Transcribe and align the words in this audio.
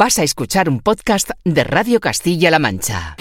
Vas 0.00 0.16
a 0.20 0.22
escuchar 0.22 0.68
un 0.68 0.78
podcast 0.78 1.30
de 1.44 1.64
Radio 1.64 1.98
Castilla-La 1.98 2.60
Mancha. 2.60 3.16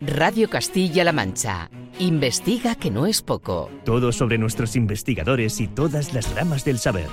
Radio 0.00 0.50
Castilla-La 0.50 1.12
Mancha. 1.12 1.70
Investiga 2.00 2.74
que 2.74 2.90
no 2.90 3.06
es 3.06 3.22
poco. 3.22 3.70
Todo 3.84 4.10
sobre 4.10 4.36
nuestros 4.36 4.74
investigadores 4.74 5.60
y 5.60 5.68
todas 5.68 6.12
las 6.12 6.34
ramas 6.34 6.64
del 6.64 6.80
saber. 6.80 7.06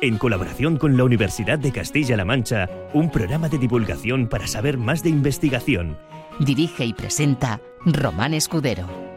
En 0.00 0.16
colaboración 0.16 0.78
con 0.78 0.96
la 0.96 1.04
Universidad 1.04 1.58
de 1.58 1.70
Castilla-La 1.70 2.24
Mancha, 2.24 2.70
un 2.94 3.10
programa 3.10 3.50
de 3.50 3.58
divulgación 3.58 4.26
para 4.30 4.46
saber 4.46 4.78
más 4.78 5.02
de 5.02 5.10
investigación. 5.10 5.98
Dirige 6.40 6.86
y 6.86 6.94
presenta 6.94 7.60
Román 7.84 8.32
Escudero. 8.32 9.07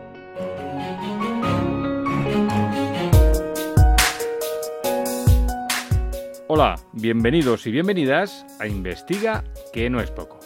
Hola, 6.54 6.76
bienvenidos 6.92 7.66
y 7.66 7.72
bienvenidas 7.72 8.46
a 8.60 8.68
Investiga 8.68 9.46
que 9.72 9.90
no 9.90 10.02
es 10.02 10.12
poco. 10.12 10.38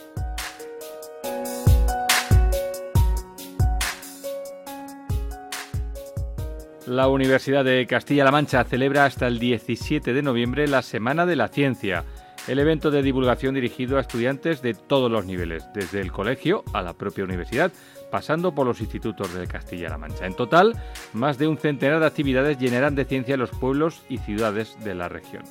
La 6.86 7.08
Universidad 7.08 7.66
de 7.66 7.88
Castilla-La 7.88 8.30
Mancha 8.30 8.64
celebra 8.66 9.06
hasta 9.06 9.26
el 9.26 9.40
17 9.40 10.14
de 10.14 10.22
noviembre 10.22 10.68
la 10.68 10.84
Semana 10.84 11.26
de 11.26 11.38
la 11.38 11.48
Ciencia, 11.48 12.04
el 12.48 12.60
evento 12.60 12.92
de 12.92 13.02
divulgación 13.02 13.56
dirigido 13.56 13.98
a 13.98 14.02
estudiantes 14.02 14.62
de 14.62 14.76
todos 14.76 15.10
los 15.12 15.26
niveles, 15.26 15.66
desde 15.74 16.02
el 16.02 16.12
colegio 16.12 16.64
a 16.74 16.84
la 16.84 16.94
propia 16.94 17.24
universidad, 17.24 17.72
pasando 18.12 18.54
por 18.54 18.68
los 18.68 18.80
institutos 18.80 19.34
de 19.34 19.48
Castilla-La 19.48 19.98
Mancha. 19.98 20.28
En 20.28 20.36
total, 20.36 20.80
más 21.14 21.40
de 21.40 21.48
un 21.48 21.58
centenar 21.58 22.00
de 22.00 22.06
actividades 22.06 22.60
llenarán 22.60 22.94
de 22.94 23.06
ciencia 23.06 23.38
los 23.38 23.50
pueblos 23.50 24.04
y 24.08 24.20
ciudades 24.20 24.78
de 24.84 24.94
la 24.94 25.10
región. 25.10 25.42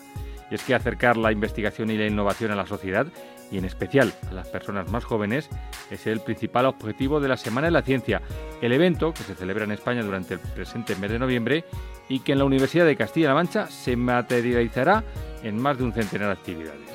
Y 0.51 0.55
es 0.55 0.63
que 0.63 0.75
acercar 0.75 1.17
la 1.17 1.33
investigación 1.33 1.91
y 1.91 1.97
la 1.97 2.07
innovación 2.07 2.51
a 2.51 2.57
la 2.57 2.67
sociedad, 2.67 3.07
y 3.51 3.59
en 3.59 3.65
especial 3.65 4.13
a 4.29 4.33
las 4.33 4.49
personas 4.49 4.91
más 4.91 5.05
jóvenes, 5.05 5.49
es 5.91 6.07
el 6.07 6.21
principal 6.21 6.67
objetivo 6.67 7.21
de 7.21 7.29
la 7.29 7.37
Semana 7.37 7.69
de 7.69 7.73
la 7.73 7.83
Ciencia, 7.83 8.21
el 8.61 8.73
evento 8.73 9.13
que 9.13 9.23
se 9.23 9.35
celebra 9.35 9.65
en 9.65 9.73
España 9.73 10.03
durante 10.03 10.35
el 10.35 10.41
presente 10.41 10.97
mes 10.97 11.11
de 11.11 11.19
noviembre 11.19 11.65
y 12.09 12.21
que 12.21 12.33
en 12.33 12.39
la 12.39 12.45
Universidad 12.45 12.87
de 12.87 12.97
Castilla-La 12.97 13.35
Mancha 13.35 13.67
se 13.67 13.97
materializará 13.97 15.05
en 15.43 15.59
más 15.59 15.79
de 15.79 15.85
un 15.85 15.93
centenar 15.93 16.29
de 16.29 16.35
actividades. 16.35 16.91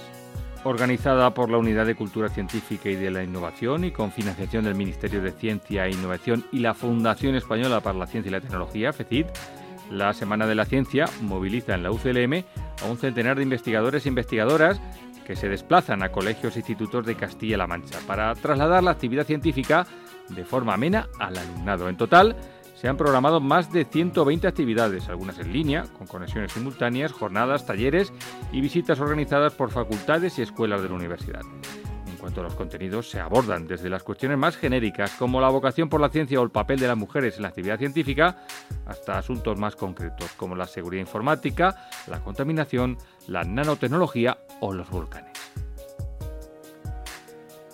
Organizada 0.66 1.34
por 1.34 1.50
la 1.50 1.58
Unidad 1.58 1.86
de 1.86 1.96
Cultura 1.96 2.28
Científica 2.28 2.90
y 2.90 2.96
de 2.96 3.12
la 3.12 3.24
Innovación 3.24 3.86
y 3.86 3.92
con 3.92 4.12
financiación 4.12 4.66
del 4.66 4.76
Ministerio 4.76 5.22
de 5.22 5.32
Ciencia 5.32 5.86
e 5.86 5.92
Innovación 5.92 6.46
y 6.52 6.60
la 6.60 6.74
Fundación 6.74 7.36
Española 7.36 7.80
para 7.80 7.98
la 7.98 8.08
Ciencia 8.08 8.30
y 8.30 8.34
la 8.34 8.42
Tecnología, 8.42 8.92
FECIT, 8.92 9.28
la 9.90 10.14
Semana 10.14 10.48
de 10.48 10.56
la 10.56 10.66
Ciencia 10.66 11.06
moviliza 11.22 11.76
en 11.76 11.84
la 11.84 11.92
UCLM 11.92 12.44
a 12.82 12.86
un 12.86 12.98
centenar 12.98 13.38
de 13.38 13.44
investigadores 13.44 14.06
e 14.06 14.10
investigadoras 14.10 14.80
que 15.26 15.36
se 15.36 15.50
desplazan 15.50 16.02
a 16.02 16.12
colegios 16.12 16.56
e 16.56 16.60
institutos 16.60 17.06
de 17.06 17.16
Castilla-La 17.16 17.68
Mancha 17.68 18.00
para 18.08 18.34
trasladar 18.36 18.84
la 18.84 18.92
actividad 18.92 19.26
científica 19.26 19.86
de 20.30 20.46
forma 20.46 20.74
amena 20.74 21.08
al 21.20 21.38
alumnado. 21.38 21.90
En 21.90 21.98
total, 21.98 22.36
se 22.76 22.88
han 22.88 22.98
programado 22.98 23.42
más 23.42 23.72
de 23.72 23.84
120 23.84 24.48
actividades, 24.48 25.10
algunas 25.10 25.38
en 25.40 25.52
línea, 25.52 25.84
con 25.98 26.08
conexiones 26.08 26.54
simultáneas, 26.54 27.12
jornadas, 27.12 27.66
talleres 27.66 28.14
y 28.54 28.62
visitas 28.62 29.00
organizadas 29.02 29.54
por 29.54 29.70
facultades 29.70 30.40
y 30.40 30.44
escuelas 30.44 30.82
de 30.82 30.90
la 30.90 30.96
universidad. 30.96 31.42
Cuanto 32.30 32.44
los 32.44 32.54
contenidos, 32.54 33.10
se 33.10 33.20
abordan 33.20 33.66
desde 33.66 33.90
las 33.90 34.04
cuestiones 34.04 34.38
más 34.38 34.56
genéricas, 34.56 35.14
como 35.14 35.42
la 35.42 35.50
vocación 35.50 35.90
por 35.90 36.00
la 36.00 36.10
ciencia 36.10 36.40
o 36.40 36.44
el 36.44 36.52
papel 36.52 36.80
de 36.80 36.88
las 36.88 36.96
mujeres 36.96 37.38
en 37.38 37.42
la 37.42 37.48
actividad 37.48 37.80
científica, 37.80 38.46
hasta 38.86 39.18
asuntos 39.18 39.58
más 39.58 39.76
concretos, 39.76 40.34
como 40.34 40.56
la 40.56 40.68
seguridad 40.68 41.02
informática, 41.02 41.90
la 42.06 42.20
contaminación, 42.20 43.00
la 43.26 43.44
nanotecnología 43.46 44.38
o 44.60 44.76
los 44.76 44.88
volcanes. 44.92 45.32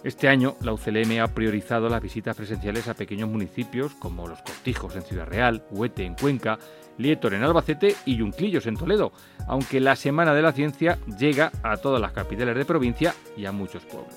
Este 0.05 0.29
año, 0.29 0.55
la 0.61 0.71
UCLM 0.71 1.19
ha 1.21 1.27
priorizado 1.27 1.89
las 1.89 2.01
visitas 2.01 2.37
presenciales 2.37 2.87
a 2.87 2.93
pequeños 2.93 3.27
municipios 3.27 3.93
como 3.95 4.25
Los 4.25 4.41
Cortijos 4.41 4.95
en 4.95 5.01
Ciudad 5.01 5.27
Real, 5.27 5.65
Huete 5.71 6.05
en 6.05 6.15
Cuenca, 6.15 6.59
Lietor 6.97 7.33
en 7.33 7.43
Albacete 7.43 7.93
y 8.05 8.15
Yunclillos 8.15 8.67
en 8.67 8.77
Toledo, 8.77 9.11
aunque 9.49 9.81
la 9.81 9.97
Semana 9.97 10.33
de 10.33 10.43
la 10.43 10.53
Ciencia 10.53 10.97
llega 11.19 11.51
a 11.61 11.75
todas 11.75 11.99
las 11.99 12.13
capitales 12.13 12.55
de 12.55 12.63
provincia 12.63 13.13
y 13.35 13.45
a 13.47 13.51
muchos 13.51 13.83
pueblos. 13.83 14.15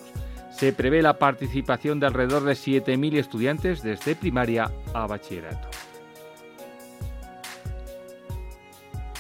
Se 0.59 0.73
prevé 0.73 1.03
la 1.03 1.21
participación 1.21 2.01
de 2.01 2.09
alrededor 2.09 2.43
de 2.43 2.55
7.000 2.55 3.17
estudiantes 3.17 3.81
desde 3.81 4.17
primaria 4.17 4.69
a 4.93 5.07
bachillerato. 5.07 5.69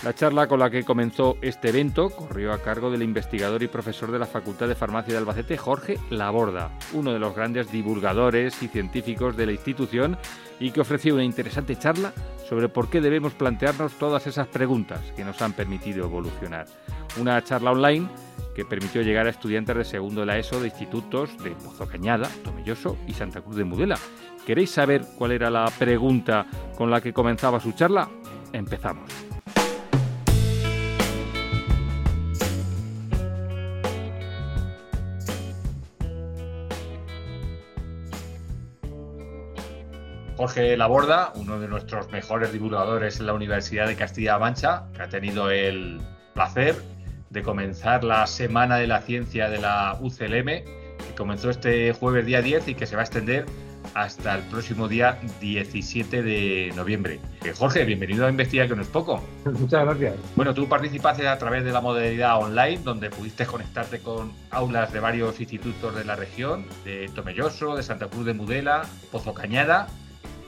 La 0.03 0.13
charla 0.15 0.49
con 0.49 0.59
la 0.59 0.69
que 0.69 0.83
comenzó 0.83 1.37
este 1.41 1.69
evento 1.69 2.11
corrió 2.11 2.53
a 2.53 2.61
cargo 2.61 2.91
del 2.91 3.05
investigador 3.05 3.63
y 3.63 3.69
profesor 3.69 4.11
de 4.11 4.19
la 4.19 4.27
Facultad 4.27 4.67
de 4.67 4.75
Farmacia 4.75 5.13
de 5.13 5.19
Albacete, 5.19 5.57
Jorge 5.57 6.01
Laborda, 6.11 6.77
uno 6.93 7.13
de 7.13 7.21
los 7.21 7.37
grandes 7.37 7.71
divulgadores 7.71 8.61
y 8.61 8.67
científicos 8.67 9.37
de 9.37 9.47
la 9.47 9.53
institución 9.53 10.19
y 10.59 10.73
que 10.73 10.81
ofreció 10.81 11.15
una 11.15 11.23
interesante 11.23 11.77
charla 11.77 12.13
sobre 12.49 12.69
por 12.69 12.91
qué 12.91 13.01
debemos 13.01 13.35
plantearnos 13.35 13.93
todas 13.93 14.27
esas 14.27 14.49
preguntas 14.49 15.03
que 15.15 15.25
nos 15.25 15.41
han 15.41 15.53
permitido 15.53 16.05
evolucionar. 16.05 16.67
Una 17.21 17.41
charla 17.45 17.71
online 17.71 18.09
que 18.59 18.65
permitió 18.65 19.03
llegar 19.03 19.29
a 19.29 19.31
estudiantes 19.31 19.77
de 19.77 19.85
segundo 19.85 20.23
de 20.23 20.27
la 20.27 20.37
ESO 20.37 20.59
de 20.59 20.67
institutos 20.67 21.31
de 21.45 21.53
Pozo 21.53 21.87
Cañada, 21.87 22.29
Tomelloso 22.43 22.99
y 23.07 23.13
Santa 23.13 23.41
Cruz 23.41 23.55
de 23.55 23.63
Mudela. 23.63 23.97
¿Queréis 24.45 24.73
saber 24.73 25.05
cuál 25.17 25.31
era 25.31 25.49
la 25.49 25.71
pregunta 25.79 26.45
con 26.77 26.91
la 26.91 27.01
que 27.01 27.13
comenzaba 27.13 27.61
su 27.61 27.71
charla? 27.71 28.09
Empezamos. 28.53 29.09
Jorge 40.37 40.77
Laborda, 40.77 41.33
uno 41.37 41.61
de 41.61 41.69
nuestros 41.69 42.11
mejores 42.11 42.53
divulgadores 42.53 43.21
en 43.21 43.27
la 43.27 43.35
Universidad 43.35 43.87
de 43.87 43.95
Castilla-La 43.95 44.41
Mancha, 44.41 44.89
que 44.97 45.03
ha 45.03 45.09
tenido 45.09 45.49
el 45.49 46.01
placer 46.35 46.75
de 47.31 47.43
comenzar 47.43 48.05
la 48.05 48.27
Semana 48.27 48.77
de 48.77 48.87
la 48.87 49.01
Ciencia 49.03 49.49
de 49.49 49.59
la 49.59 49.99
UCLM, 50.01 50.47
que 50.47 51.15
comenzó 51.17 51.51
este 51.51 51.93
jueves 51.93 52.27
día 52.27 52.43
10 52.43 52.69
y 52.69 52.75
que 52.75 52.87
se 52.87 52.97
va 52.97 53.03
a 53.03 53.05
extender 53.05 53.47
hasta 53.95 54.37
el 54.37 54.43
próximo 54.45 54.89
día 54.89 55.19
17 55.41 56.23
de 56.23 56.73
noviembre. 56.77 57.21
Eh, 57.45 57.53
Jorge, 57.57 57.85
bienvenido 57.85 58.27
a 58.27 58.31
Investiga 58.31 58.67
que 58.67 58.77
no 58.77 58.83
es 58.83 58.89
poco. 58.89 59.23
Muchas 59.45 59.85
gracias. 59.85 60.15
Bueno, 60.37 60.55
tú 60.55 60.69
participaste 60.69 61.27
a 61.27 61.39
través 61.39 61.65
de 61.65 61.73
la 61.73 61.81
modalidad 61.81 62.39
online, 62.39 62.79
donde 62.79 63.11
pudiste 63.11 63.47
conectarte 63.47 64.01
con 64.01 64.33
aulas 64.51 64.93
de 64.93 65.01
varios 65.01 65.41
institutos 65.41 65.95
de 65.95 66.05
la 66.05 66.17
región, 66.17 66.65
de 66.85 67.09
Tomelloso, 67.15 67.77
de 67.77 67.83
Santa 67.83 68.09
Cruz 68.09 68.27
de 68.27 68.35
Mudela, 68.35 68.83
Pozo 69.11 69.35
Cañada, 69.35 69.89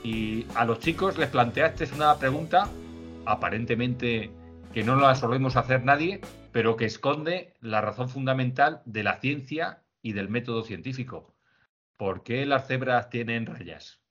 y 0.03 0.45
a 0.55 0.65
los 0.65 0.79
chicos 0.79 1.17
les 1.17 1.29
planteaste 1.29 1.87
una 1.95 2.15
pregunta 2.17 2.67
aparentemente 3.25 4.31
que 4.73 4.83
no 4.83 4.95
la 4.95 5.15
solemos 5.15 5.55
hacer 5.57 5.83
nadie, 5.83 6.21
pero 6.51 6.75
que 6.75 6.85
esconde 6.85 7.53
la 7.61 7.81
razón 7.81 8.09
fundamental 8.09 8.81
de 8.85 9.03
la 9.03 9.19
ciencia 9.19 9.83
y 10.01 10.13
del 10.13 10.29
método 10.29 10.63
científico. 10.63 11.33
¿Por 11.97 12.23
qué 12.23 12.45
las 12.45 12.67
cebras 12.67 13.09
tienen 13.09 13.45
rayas? 13.45 14.01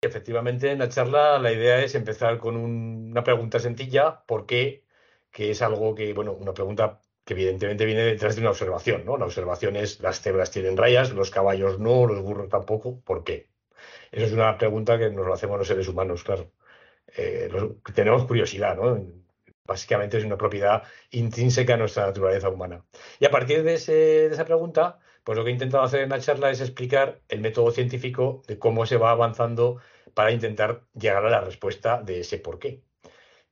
Efectivamente, 0.00 0.70
en 0.70 0.78
la 0.78 0.88
charla 0.88 1.38
la 1.38 1.52
idea 1.52 1.82
es 1.82 1.94
empezar 1.94 2.38
con 2.38 2.56
una 2.56 3.24
pregunta 3.24 3.58
sencilla, 3.58 4.22
¿por 4.26 4.46
qué? 4.46 4.84
Que 5.30 5.50
es 5.50 5.62
algo 5.62 5.94
que, 5.94 6.12
bueno, 6.12 6.32
una 6.32 6.54
pregunta 6.54 7.00
que 7.24 7.34
evidentemente 7.34 7.84
viene 7.84 8.02
detrás 8.02 8.36
de 8.36 8.42
una 8.42 8.50
observación, 8.50 9.04
¿no? 9.04 9.16
La 9.16 9.26
observación 9.26 9.76
es 9.76 10.00
las 10.00 10.20
cebras 10.20 10.50
tienen 10.50 10.76
rayas, 10.76 11.12
los 11.12 11.30
caballos 11.30 11.78
no, 11.78 12.06
los 12.06 12.22
burros 12.22 12.48
tampoco, 12.48 13.00
¿por 13.00 13.24
qué? 13.24 13.50
Esa 14.12 14.26
es 14.26 14.32
una 14.32 14.56
pregunta 14.56 14.98
que 14.98 15.10
nos 15.10 15.26
lo 15.26 15.34
hacemos 15.34 15.58
los 15.58 15.68
seres 15.68 15.88
humanos, 15.88 16.24
claro. 16.24 16.52
Eh, 17.16 17.50
tenemos 17.94 18.24
curiosidad, 18.24 18.76
¿no? 18.76 19.02
Básicamente 19.68 20.16
es 20.16 20.24
una 20.24 20.38
propiedad 20.38 20.82
intrínseca 21.10 21.74
a 21.74 21.76
nuestra 21.76 22.06
naturaleza 22.06 22.48
humana. 22.48 22.86
Y 23.20 23.26
a 23.26 23.30
partir 23.30 23.62
de, 23.62 23.74
esa 23.74 24.44
pregunta, 24.46 24.98
pues 25.22 25.36
lo 25.36 25.44
que 25.44 25.50
he 25.50 25.52
intentado 25.52 25.84
hacer 25.84 26.00
en 26.00 26.08
la 26.08 26.20
charla 26.20 26.50
es 26.50 26.62
explicar 26.62 27.20
el 27.28 27.42
método 27.42 27.70
científico 27.70 28.42
de 28.46 28.58
cómo 28.58 28.86
se 28.86 28.96
va 28.96 29.10
avanzando 29.10 29.78
para 30.14 30.32
intentar 30.32 30.86
llegar 30.94 31.26
a 31.26 31.30
la 31.30 31.42
respuesta 31.42 32.02
de 32.02 32.20
ese 32.20 32.38
por 32.38 32.58
qué. 32.58 32.82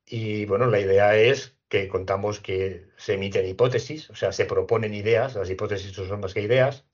Y 0.06 0.46
bueno, 0.46 0.66
la 0.68 0.80
idea 0.80 1.16
es 1.16 1.58
que 1.68 1.86
contamos 1.88 2.40
que 2.40 2.86
se 2.96 3.14
emiten 3.14 3.46
hipótesis, 3.46 4.08
o 4.08 4.14
sea, 4.14 4.32
se 4.32 4.46
proponen 4.46 4.94
ideas, 4.94 5.34
las 5.34 5.50
hipótesis 5.50 5.92
son 5.92 6.20
más 6.20 6.32
que 6.32 6.40
ideas, 6.40 6.86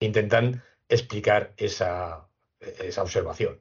intentan 0.00 0.62
explicar 0.90 1.54
esa, 1.56 2.28
esa 2.60 3.02
observación. 3.02 3.60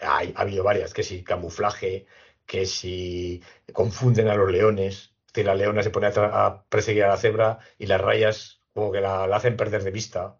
ha 0.00 0.20
habido 0.34 0.64
varias, 0.64 0.94
que 0.94 1.02
si 1.02 1.22
camuflaje, 1.24 2.06
que 2.46 2.66
si 2.66 3.42
confunden 3.72 4.28
a 4.28 4.34
los 4.36 4.50
leones, 4.50 5.14
que 5.32 5.44
la 5.44 5.54
leona 5.54 5.82
se 5.82 5.90
pone 5.90 6.08
a, 6.08 6.64
perseguir 6.68 7.04
a 7.04 7.08
la 7.08 7.16
cebra 7.16 7.58
y 7.78 7.86
las 7.86 8.00
rayas 8.00 8.62
como 8.74 8.92
que 8.92 9.00
la, 9.00 9.24
hacen 9.24 9.56
perder 9.56 9.82
de 9.84 9.90
vista, 9.90 10.38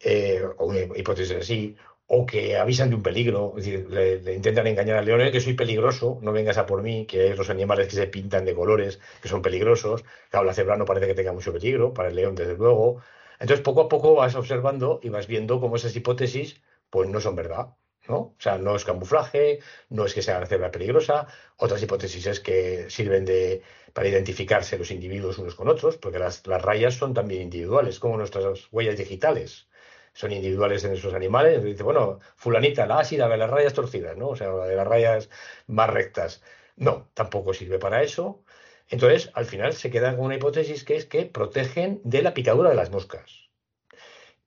eh, 0.00 0.42
o 0.58 0.66
una 0.66 0.80
hipótesis 0.80 1.36
así, 1.36 1.76
o 2.08 2.24
que 2.26 2.56
avisan 2.56 2.90
de 2.90 2.96
un 2.96 3.02
peligro, 3.02 3.54
es 3.56 3.64
decir, 3.64 3.90
le, 3.90 4.34
intentan 4.34 4.66
engañar 4.66 4.96
al 4.98 5.04
león, 5.06 5.32
que 5.32 5.40
soy 5.40 5.54
peligroso, 5.54 6.18
no 6.22 6.32
vengas 6.32 6.58
a 6.58 6.66
por 6.66 6.82
mí, 6.82 7.06
que 7.06 7.22
hay 7.22 7.32
otros 7.32 7.50
animales 7.50 7.88
que 7.88 7.96
se 7.96 8.06
pintan 8.06 8.44
de 8.44 8.54
colores, 8.54 9.00
que 9.20 9.28
son 9.28 9.42
peligrosos, 9.42 10.04
claro, 10.30 10.46
la 10.46 10.54
cebra 10.54 10.76
no 10.76 10.84
parece 10.84 11.06
que 11.08 11.14
tenga 11.14 11.32
mucho 11.32 11.52
peligro, 11.52 11.92
para 11.94 12.08
el 12.08 12.16
león 12.16 12.34
desde 12.36 12.54
luego. 12.56 13.02
Entonces, 13.40 13.62
poco 13.64 13.82
a 13.82 13.88
poco 13.88 14.14
vas 14.14 14.34
observando 14.36 15.00
y 15.02 15.08
vas 15.08 15.26
viendo 15.26 15.60
cómo 15.60 15.76
esas 15.76 15.96
hipótesis, 15.96 16.62
pues 16.90 17.08
no 17.08 17.20
son 17.20 17.36
verdad. 17.36 17.74
¿No? 18.08 18.16
O 18.16 18.36
sea, 18.38 18.58
no 18.58 18.76
es 18.76 18.84
camuflaje, 18.84 19.60
no 19.90 20.06
es 20.06 20.14
que 20.14 20.22
sea 20.22 20.38
una 20.38 20.46
cebra 20.46 20.70
peligrosa. 20.70 21.26
Otras 21.56 21.82
hipótesis 21.82 22.26
es 22.26 22.40
que 22.40 22.88
sirven 22.90 23.24
de, 23.24 23.62
para 23.92 24.08
identificarse 24.08 24.78
los 24.78 24.90
individuos 24.90 25.38
unos 25.38 25.54
con 25.54 25.68
otros, 25.68 25.96
porque 25.96 26.18
las, 26.18 26.46
las 26.46 26.62
rayas 26.62 26.94
son 26.94 27.14
también 27.14 27.42
individuales, 27.42 27.98
como 27.98 28.16
nuestras 28.16 28.68
huellas 28.72 28.96
digitales 28.96 29.68
son 30.16 30.32
individuales 30.32 30.82
en 30.84 30.94
esos 30.94 31.14
animales. 31.14 31.62
Dice, 31.62 31.82
bueno, 31.82 32.20
fulanita, 32.36 32.86
la 32.86 33.00
ácida 33.00 33.28
de 33.28 33.36
las 33.36 33.50
rayas 33.50 33.74
torcidas, 33.74 34.16
¿no? 34.16 34.28
O 34.30 34.36
sea, 34.36 34.50
de 34.50 34.74
las 34.76 34.86
rayas 34.86 35.28
más 35.66 35.90
rectas. 35.90 36.42
No, 36.76 37.08
tampoco 37.14 37.52
sirve 37.54 37.78
para 37.78 38.02
eso. 38.02 38.42
Entonces, 38.88 39.30
al 39.34 39.46
final 39.46 39.74
se 39.74 39.90
queda 39.90 40.16
con 40.16 40.26
una 40.26 40.36
hipótesis 40.36 40.84
que 40.84 40.96
es 40.96 41.06
que 41.06 41.26
protegen 41.26 42.00
de 42.04 42.22
la 42.22 42.34
picadura 42.34 42.70
de 42.70 42.76
las 42.76 42.90
moscas. 42.90 43.45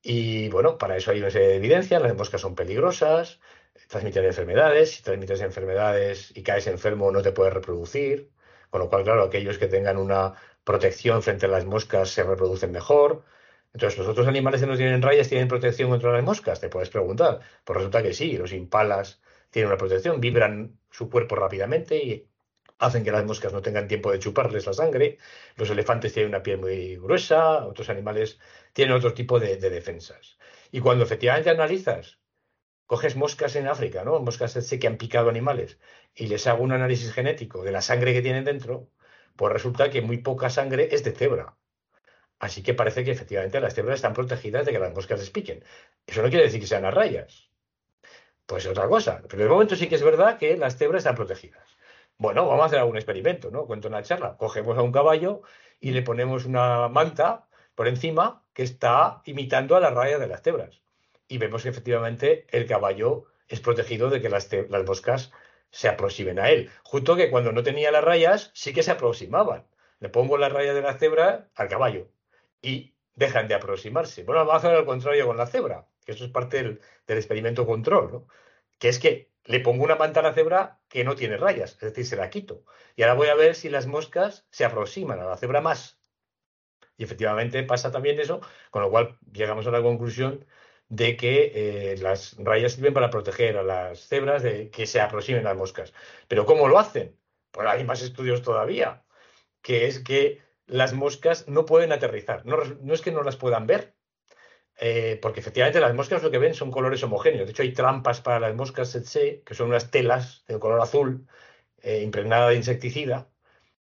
Y 0.02 0.50
bueno, 0.50 0.78
para 0.78 0.98
eso 0.98 1.12
hay 1.12 1.20
una 1.20 1.30
serie 1.32 1.50
de 1.50 1.56
evidencias. 1.58 2.02
Las 2.02 2.16
moscas 2.16 2.42
son 2.42 2.56
peligrosas, 2.56 3.40
transmiten 3.88 4.26
enfermedades. 4.26 4.92
Si 4.96 5.04
transmites 5.04 5.42
enfermedades 5.42 6.32
y 6.36 6.44
caes 6.44 6.68
enfermo, 6.68 7.12
no 7.12 7.22
te 7.22 7.32
puedes 7.32 7.54
reproducir. 7.54 8.32
Con 8.70 8.82
lo 8.82 8.90
cual, 8.90 9.04
claro, 9.04 9.24
aquellos 9.24 9.58
que 9.58 9.68
tengan 9.68 9.98
una 9.98 10.34
protección 10.64 11.22
frente 11.24 11.46
a 11.48 11.50
las 11.50 11.66
moscas 11.66 12.10
se 12.10 12.24
reproducen 12.24 12.72
mejor. 12.72 13.24
Entonces, 13.74 14.00
¿los 14.00 14.08
otros 14.08 14.28
animales 14.28 14.62
que 14.62 14.68
no 14.68 14.78
tienen 14.78 15.02
rayas 15.02 15.30
tienen 15.30 15.48
protección 15.48 15.90
contra 15.90 16.12
las 16.14 16.24
moscas? 16.24 16.60
Te 16.60 16.70
puedes 16.70 16.90
preguntar. 16.90 17.42
Pues 17.64 17.78
resulta 17.78 18.04
que 18.04 18.14
sí, 18.14 18.38
los 18.38 18.54
impalas 18.54 19.22
tienen 19.50 19.68
una 19.70 19.78
protección, 19.78 20.22
vibran 20.22 20.80
su 20.92 21.10
cuerpo 21.10 21.36
rápidamente 21.36 21.98
y 21.98 22.29
hacen 22.80 23.04
que 23.04 23.12
las 23.12 23.26
moscas 23.26 23.54
no 23.54 23.62
tengan 23.62 23.88
tiempo 23.88 24.12
de 24.12 24.20
chuparles 24.20 24.66
la 24.66 24.74
sangre. 24.74 25.18
Los 25.56 25.70
elefantes 25.70 26.14
tienen 26.14 26.30
una 26.30 26.44
piel 26.44 26.58
muy 26.60 26.96
gruesa, 26.96 27.66
otros 27.66 27.90
animales 27.90 28.40
tienen 28.74 28.96
otro 28.96 29.14
tipo 29.14 29.40
de, 29.40 29.58
defensas. 29.58 30.38
Y 30.72 30.80
cuando 30.80 31.04
efectivamente 31.04 31.50
analizas, 31.50 32.20
coges 32.86 33.16
moscas 33.16 33.56
en 33.56 33.68
África, 33.68 34.04
¿no? 34.04 34.20
Moscas 34.20 34.58
que 34.80 34.88
han 34.88 34.98
picado 34.98 35.30
animales, 35.30 35.78
y 36.16 36.28
les 36.28 36.48
hago 36.48 36.64
un 36.64 36.72
análisis 36.72 37.14
genético 37.14 37.64
de 37.64 37.72
la 37.72 37.82
sangre 37.82 38.14
que 38.14 38.22
tienen 38.22 38.46
dentro, 38.46 38.90
pues 39.36 39.54
resulta 39.54 39.90
que 39.90 40.02
muy 40.02 40.18
poca 40.20 40.50
sangre 40.50 40.90
es 40.92 41.04
de 41.04 41.12
cebra. 41.12 41.56
Así 42.40 42.64
que 42.64 42.74
parece 42.74 43.04
que 43.04 43.12
efectivamente 43.12 43.60
las 43.60 43.74
cebras 43.74 43.96
están 43.98 44.14
protegidas 44.14 44.66
de 44.66 44.72
que 44.72 44.80
las 44.80 44.94
moscas 44.94 45.20
les 45.20 45.30
piquen. 45.30 45.64
Eso 46.08 46.22
no 46.22 46.30
quiere 46.30 46.46
decir 46.46 46.62
que 46.62 46.68
sean 46.68 46.86
a 46.86 46.92
rayas. 46.92 47.50
Pues 48.46 48.66
otra 48.66 48.88
cosa. 48.88 49.22
Pero 49.30 49.44
de 49.44 49.50
momento 49.50 49.76
sí 49.76 49.88
que 49.88 49.96
es 49.96 50.04
verdad 50.04 50.38
que 50.38 50.58
las 50.58 50.78
cebras 50.78 51.02
están 51.02 51.16
protegidas. 51.16 51.79
Bueno, 52.20 52.46
vamos 52.48 52.64
a 52.64 52.66
hacer 52.66 52.80
algún 52.80 52.98
experimento, 52.98 53.50
¿no? 53.50 53.66
Cuento 53.66 53.88
una 53.88 54.04
charla. 54.04 54.36
Cogemos 54.38 54.78
a 54.78 54.82
un 54.82 54.92
caballo 54.92 55.42
y 55.80 55.92
le 55.92 56.02
ponemos 56.02 56.46
una 56.46 56.90
manta 56.90 57.48
por 57.76 57.88
encima 57.88 58.44
que 58.54 58.64
está 58.64 59.22
imitando 59.24 59.78
a 59.78 59.80
la 59.80 59.90
raya 59.90 60.20
de 60.20 60.28
las 60.28 60.42
cebras. 60.42 60.82
Y 61.30 61.38
vemos 61.38 61.64
que 61.64 61.70
efectivamente 61.70 62.46
el 62.52 62.68
caballo 62.68 63.26
es 63.48 63.62
protegido 63.62 64.10
de 64.10 64.22
que 64.22 64.28
las, 64.28 64.50
las 64.70 64.86
moscas 64.86 65.32
se 65.72 65.88
aproximen 65.88 66.40
a 66.40 66.50
él. 66.50 66.70
Justo 66.84 67.16
que 67.16 67.30
cuando 67.30 67.54
no 67.54 67.64
tenía 67.64 67.90
las 67.90 68.04
rayas, 68.04 68.52
sí 68.54 68.74
que 68.74 68.84
se 68.84 68.92
aproximaban. 68.92 69.66
Le 70.00 70.10
pongo 70.10 70.38
la 70.38 70.50
raya 70.50 70.74
de 70.74 70.82
la 70.82 70.98
cebra 70.98 71.50
al 71.56 71.70
caballo 71.70 72.10
y 72.62 72.96
dejan 73.16 73.48
de 73.48 73.56
aproximarse. 73.56 74.24
Bueno, 74.24 74.46
vamos 74.46 74.56
a 74.56 74.68
hacer 74.68 74.78
al 74.78 74.86
contrario 74.86 75.26
con 75.26 75.38
la 75.38 75.48
cebra, 75.48 75.88
que 76.06 76.12
eso 76.12 76.26
es 76.26 76.32
parte 76.32 76.58
del, 76.58 76.82
experimento 77.08 77.66
control, 77.66 78.12
¿no? 78.12 78.28
que 78.78 78.90
es 78.90 79.00
que 79.00 79.29
le 79.50 79.60
pongo 79.62 79.84
una 79.84 79.96
manta 79.96 80.20
a 80.20 80.24
la 80.24 80.34
cebra 80.34 80.80
que 80.88 81.04
no 81.04 81.16
tiene 81.16 81.36
rayas, 81.36 81.72
es 81.74 81.80
decir, 81.80 82.06
se 82.06 82.16
la 82.16 82.30
quito. 82.30 82.64
Y 82.96 83.02
ahora 83.02 83.16
voy 83.16 83.28
a 83.30 83.36
ver 83.36 83.56
si 83.56 83.68
las 83.68 83.88
moscas 83.88 84.46
se 84.52 84.64
aproximan 84.64 85.20
a 85.20 85.26
la 85.26 85.38
cebra 85.38 85.60
más. 85.60 86.00
Y 86.98 87.04
efectivamente 87.04 87.64
pasa 87.64 87.92
también 87.92 88.20
eso, 88.20 88.42
con 88.70 88.84
lo 88.84 88.92
cual 88.92 89.18
llegamos 89.34 89.66
a 89.66 89.72
la 89.72 89.82
conclusión 89.82 90.46
de 90.88 91.18
que 91.18 91.52
eh, 91.56 91.98
las 91.98 92.36
rayas 92.38 92.74
sirven 92.74 92.94
para 92.94 93.10
proteger 93.10 93.58
a 93.58 93.64
las 93.64 94.08
cebras 94.08 94.44
de 94.44 94.70
que 94.70 94.86
se 94.86 95.02
aproximen 95.02 95.48
a 95.48 95.50
las 95.50 95.58
moscas. 95.58 95.94
Pero 96.28 96.46
¿cómo 96.46 96.68
lo 96.68 96.78
hacen? 96.78 97.18
Pues 97.50 97.68
hay 97.68 97.84
más 97.84 98.04
estudios 98.04 98.44
todavía, 98.44 99.04
que 99.64 99.88
es 99.88 99.98
que 99.98 100.44
las 100.68 100.94
moscas 100.94 101.48
no 101.48 101.66
pueden 101.66 101.92
aterrizar. 101.92 102.46
No, 102.46 102.62
es 102.94 103.02
que 103.02 103.12
no 103.12 103.24
las 103.24 103.36
puedan 103.36 103.66
ver, 103.66 103.96
eh, 104.80 105.20
porque 105.22 105.42
efectivamente 105.42 105.80
las 105.80 105.94
moscas 105.94 106.24
lo 106.24 106.32
que 106.32 106.38
ven 106.38 106.54
son 106.54 106.72
colores 106.72 107.04
homogéneos. 107.04 107.46
De 107.46 107.52
hecho, 107.52 107.64
hay 107.64 107.74
trampas 107.74 108.22
para 108.22 108.40
las 108.40 108.56
moscas 108.56 108.90
tsetse, 108.90 109.44
que 109.46 109.54
son 109.54 109.70
unas 109.70 109.92
telas 109.92 110.44
de 110.48 110.60
color 110.60 110.82
azul 110.82 111.28
eh, 111.82 112.02
impregnada 112.02 112.50
de 112.50 112.56
insecticida, 112.56 113.30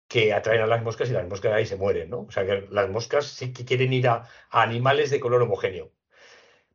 que 0.08 0.32
atraen 0.34 0.62
a 0.62 0.66
las 0.66 0.82
moscas 0.82 1.10
y 1.10 1.12
las 1.12 1.28
moscas 1.28 1.52
ahí 1.52 1.66
se 1.66 1.76
mueren, 1.76 2.10
¿no? 2.10 2.22
O 2.22 2.30
sea 2.32 2.46
que 2.46 2.66
las 2.70 2.90
moscas 2.90 3.26
sí 3.26 3.52
que 3.52 3.64
quieren 3.64 3.92
ir 3.92 4.08
a, 4.08 4.28
a 4.50 4.62
animales 4.62 5.10
de 5.10 5.20
color 5.20 5.42
homogéneo. 5.42 5.92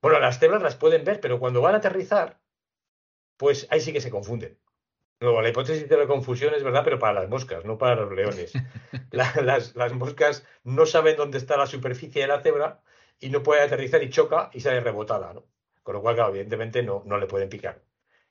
Bueno, 0.01 0.19
las 0.19 0.39
cebras 0.39 0.61
las 0.61 0.75
pueden 0.75 1.03
ver, 1.03 1.19
pero 1.19 1.39
cuando 1.39 1.61
van 1.61 1.75
a 1.75 1.79
aterrizar, 1.79 2.39
pues 3.37 3.67
ahí 3.71 3.81
sí 3.81 3.93
que 3.93 4.01
se 4.01 4.11
confunden. 4.11 4.59
Luego, 5.19 5.41
la 5.41 5.49
hipótesis 5.49 5.87
de 5.87 5.97
la 5.97 6.07
confusión 6.07 6.53
es 6.53 6.63
verdad, 6.63 6.83
pero 6.83 6.99
para 6.99 7.21
las 7.21 7.29
moscas, 7.29 7.63
no 7.65 7.77
para 7.77 7.95
los 7.95 8.11
leones. 8.11 8.53
las, 9.11 9.93
moscas 9.93 10.45
no 10.63 10.85
saben 10.85 11.15
dónde 11.15 11.37
está 11.37 11.57
la 11.57 11.67
superficie 11.67 12.21
de 12.21 12.27
la 12.27 12.41
cebra 12.41 12.81
y 13.19 13.29
no 13.29 13.43
puede 13.43 13.61
aterrizar 13.61 14.03
y 14.03 14.09
choca 14.09 14.49
y 14.53 14.59
sale 14.59 14.81
rebotada, 14.81 15.33
¿no? 15.33 15.45
Con 15.83 15.95
lo 15.95 16.01
cual, 16.01 16.17
evidentemente 16.29 16.83
no, 16.83 17.03
no 17.05 17.17
le 17.17 17.27
pueden 17.27 17.49
picar. 17.49 17.83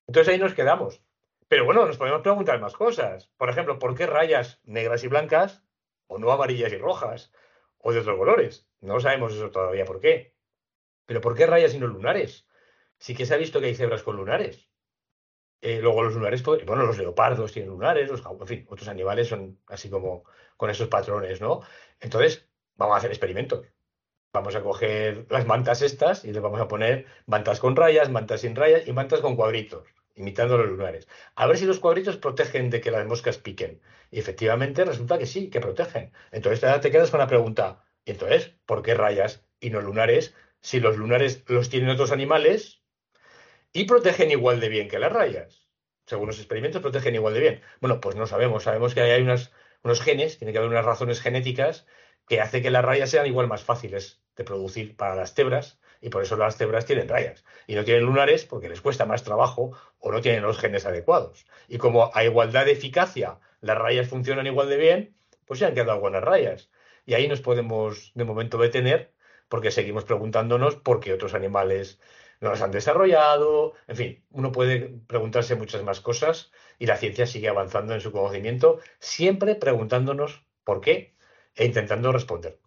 Entonces 0.07 0.33
ahí 0.33 0.39
nos 0.39 0.55
quedamos. 0.55 1.03
Pero 1.49 1.65
bueno, 1.65 1.87
nos 1.87 1.99
podemos 1.99 2.23
preguntar 2.23 2.61
más 2.61 2.75
cosas. 2.75 3.31
Por 3.37 3.49
ejemplo, 3.49 3.79
¿por 3.79 3.95
qué 3.95 4.07
rayas 4.07 4.61
negras 4.65 5.05
y 5.05 5.09
blancas 5.09 5.63
o 6.07 6.19
no 6.19 6.33
amarillas 6.33 6.73
y 6.73 6.79
rojas 6.79 7.33
o 7.79 7.93
de 7.93 8.01
otros 8.01 8.19
colores? 8.19 8.67
No 8.81 9.01
sabemos 9.01 9.35
eso 9.35 9.51
todavía 9.51 9.85
por 9.85 10.01
qué. 10.01 10.35
Pero 11.07 11.21
¿por 11.21 11.37
qué 11.37 11.47
rayas 11.47 11.75
y 11.75 11.79
no 11.79 11.87
lunares? 11.87 12.47
Sí 12.99 13.15
que 13.15 13.27
se 13.27 13.35
ha 13.35 13.39
visto 13.39 13.61
que 13.61 13.67
hay 13.67 13.75
cebras 13.75 14.03
con 14.03 14.17
lunares. 14.17 14.69
Eh, 15.61 15.81
luego 15.81 16.03
los 16.03 16.15
lunares, 16.15 16.43
bueno, 16.43 16.85
los 16.85 16.99
leopardos 16.99 17.53
tienen 17.53 17.71
lunares, 17.71 18.11
los, 18.11 18.23
en 18.27 18.47
fin, 18.47 18.67
otros 18.69 18.89
animales 18.89 19.29
son 19.29 19.59
así 19.67 19.89
como 19.89 20.25
con 20.57 20.69
esos 20.69 20.89
patrones, 20.89 21.41
¿no? 21.41 21.63
Entonces, 22.01 22.49
vamos 22.77 22.95
a 22.95 22.99
hacer 22.99 23.11
experimentos. 23.11 23.67
Vamos 24.35 24.57
a 24.57 24.63
coger 24.63 25.27
las 25.31 25.47
mantas 25.47 25.81
estas 25.81 26.25
y 26.25 26.33
les 26.33 26.43
vamos 26.43 26.61
a 26.61 26.67
poner 26.67 27.07
mantas 27.25 27.61
con 27.61 27.77
rayas, 27.77 28.11
mantas 28.11 28.41
sin 28.41 28.57
rayas 28.57 28.89
y 28.89 28.93
mantas 28.93 29.21
con 29.21 29.37
cuadritos, 29.37 29.87
imitando 30.17 30.59
los 30.59 30.67
lunares. 30.67 31.07
A 31.37 31.47
ver 31.47 31.57
si 31.57 31.67
los 31.67 31.79
cuadritos 31.79 32.17
protegen 32.17 32.69
de 32.69 32.81
que 32.81 32.91
las 32.91 33.07
moscas 33.07 33.39
piquen. 33.39 33.81
Y 34.11 34.19
efectivamente 34.19 34.85
resulta 34.85 35.19
que 35.19 35.27
sí, 35.27 35.51
que 35.51 35.61
protegen. 35.61 36.13
Entonces 36.33 36.81
te 36.81 36.91
quedas 36.91 37.13
con 37.13 37.21
la 37.21 37.29
pregunta, 37.29 37.85
¿y 38.05 38.11
entonces 38.11 38.57
por 38.67 38.83
qué 38.83 38.95
rayas 38.95 39.47
y 39.61 39.71
no 39.71 39.81
lunares? 39.81 40.35
Si 40.61 40.81
los 40.81 40.97
lunares 40.97 41.45
los 41.47 41.69
tienen 41.69 41.91
otros 41.91 42.11
animales, 42.11 42.83
y 43.73 43.85
protegen 43.85 44.33
igual 44.33 44.59
de 44.59 44.69
bien 44.69 44.89
que 44.89 44.99
las 44.99 45.13
rayas. 45.13 45.69
Según 46.07 46.27
los 46.27 46.39
experimentos, 46.39 46.83
protegen 46.83 47.15
igual 47.15 47.35
de 47.35 47.41
bien. 47.41 47.63
Bueno, 47.81 48.01
pues 48.01 48.17
no 48.17 48.27
sabemos. 48.27 48.65
Sabemos 48.65 48.95
que 48.95 49.03
hay 49.03 49.23
unas, 49.23 49.53
unos 49.85 50.01
genes, 50.01 50.39
tiene 50.39 50.51
que 50.51 50.59
haber 50.59 50.71
unas 50.71 50.85
razones 50.85 51.21
genéticas 51.21 51.87
que 52.27 52.41
hace 52.41 52.63
que 52.63 52.71
las 52.73 52.85
rayas 52.85 53.11
sean 53.11 53.27
igual 53.27 53.47
más 53.47 53.63
fáciles 53.63 54.24
de 54.37 54.45
producir 54.45 54.97
para 54.97 55.15
las 55.15 55.35
cebras 55.35 55.79
y 56.01 56.11
por 56.11 56.23
eso 56.23 56.37
las 56.37 56.57
cebras 56.57 56.87
tienen 56.87 57.09
rayas 57.09 57.45
y 57.67 57.75
no 57.75 57.85
tienen 57.85 58.05
lunares 58.05 58.45
porque 58.45 58.69
les 58.69 58.81
cuesta 58.81 59.07
más 59.07 59.25
trabajo 59.25 59.73
o 59.99 60.13
no 60.13 60.21
tienen 60.21 60.43
los 60.43 60.59
genes 60.59 60.87
adecuados. 60.87 61.47
Y 61.69 61.79
como 61.79 62.11
a 62.15 62.25
igualdad 62.25 62.67
de 62.67 62.73
eficacia 62.73 63.39
las 63.61 63.79
rayas 63.79 64.09
funcionan 64.09 64.47
igual 64.47 64.69
de 64.69 64.77
bien, 64.77 65.17
pues 65.47 65.61
se 65.61 65.67
han 65.67 65.75
quedado 65.75 66.01
buenas 66.01 66.23
rayas. 66.23 66.71
Y 67.07 67.15
ahí 67.15 67.29
nos 67.29 67.41
podemos 67.41 68.13
de 68.15 68.25
momento 68.25 68.59
detener 68.59 69.13
porque 69.49 69.71
seguimos 69.71 70.05
preguntándonos 70.05 70.77
por 70.77 71.01
qué 71.01 71.13
otros 71.13 71.35
animales 71.35 72.01
no 72.41 72.51
las 72.51 72.63
han 72.63 72.71
desarrollado, 72.71 73.73
en 73.87 73.97
fin, 73.97 74.25
uno 74.31 74.53
puede 74.53 75.01
preguntarse 75.07 75.55
muchas 75.55 75.83
más 75.83 76.01
cosas 76.01 76.51
y 76.79 76.87
la 76.87 76.97
ciencia 76.97 77.27
sigue 77.27 77.49
avanzando 77.49 77.95
en 77.95 78.01
su 78.01 78.13
conocimiento, 78.13 78.81
siempre 78.99 79.55
preguntándonos 79.55 80.45
por 80.65 80.81
qué 80.81 81.15
e 81.55 81.65
intentando 81.65 82.13
responder. 82.13 82.59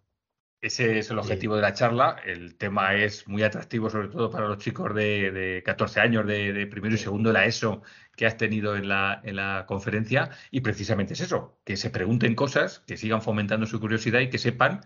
Ese 0.60 0.98
es 0.98 1.10
el 1.10 1.18
objetivo 1.18 1.54
de 1.56 1.62
la 1.62 1.72
charla. 1.72 2.16
El 2.24 2.56
tema 2.56 2.94
es 2.94 3.28
muy 3.28 3.42
atractivo, 3.44 3.90
sobre 3.90 4.08
todo 4.08 4.30
para 4.30 4.48
los 4.48 4.58
chicos 4.58 4.92
de, 4.94 5.62
14 5.64 6.00
años, 6.00 6.26
de, 6.26 6.66
primero 6.66 6.94
y 6.94 6.98
segundo 6.98 7.30
de 7.30 7.34
la 7.34 7.46
ESO 7.46 7.82
que 8.16 8.26
has 8.26 8.36
tenido 8.36 8.76
en 8.76 8.88
la, 8.88 9.20
en 9.24 9.36
la 9.36 9.64
conferencia. 9.68 10.30
Y 10.50 10.60
precisamente 10.60 11.14
es 11.14 11.20
eso, 11.20 11.60
que 11.64 11.76
se 11.76 11.90
pregunten 11.90 12.34
cosas, 12.34 12.80
que 12.80 12.96
sigan 12.96 13.22
fomentando 13.22 13.66
su 13.66 13.78
curiosidad 13.80 14.20
y 14.20 14.30
que 14.30 14.38
sepan 14.38 14.80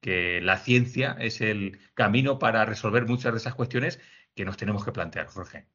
que 0.00 0.40
la 0.40 0.56
ciencia 0.58 1.16
es 1.18 1.40
el 1.40 1.78
camino 1.94 2.38
para 2.38 2.64
resolver 2.64 3.06
muchas 3.06 3.32
de 3.32 3.38
esas 3.38 3.54
cuestiones 3.54 4.00
que 4.34 4.44
nos 4.44 4.56
tenemos 4.56 4.84
que 4.84 4.92
plantear, 4.92 5.26
Jorge. 5.26 5.66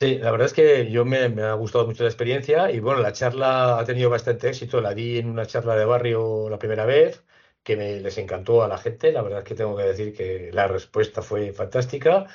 Sí, 0.00 0.18
la 0.18 0.30
verdad 0.30 0.46
es 0.46 0.52
que 0.52 0.90
yo 0.92 1.04
me, 1.04 1.18
ha 1.42 1.54
gustado 1.54 1.86
mucho 1.86 2.04
la 2.04 2.08
experiencia 2.08 2.70
y 2.70 2.78
bueno, 2.78 3.00
la 3.00 3.12
charla 3.12 3.80
ha 3.80 3.84
tenido 3.84 4.10
bastante 4.10 4.48
éxito. 4.48 4.80
La 4.80 4.94
di 4.94 5.18
en 5.18 5.28
una 5.28 5.46
charla 5.46 5.74
de 5.74 5.84
barrio 5.84 6.48
la 6.48 6.58
primera 6.58 6.84
vez, 6.84 7.24
que 7.68 7.76
me, 7.76 8.00
les 8.00 8.16
encantó 8.18 8.62
a 8.64 8.68
la 8.68 8.78
gente. 8.78 9.12
La 9.12 9.22
verdad 9.22 9.40
es 9.40 9.44
que 9.44 9.54
tengo 9.54 9.76
que 9.76 9.82
decir 9.84 10.14
que 10.16 10.50
la 10.52 10.66
respuesta 10.68 11.20
fue 11.22 11.52
fantástica. 11.52 12.26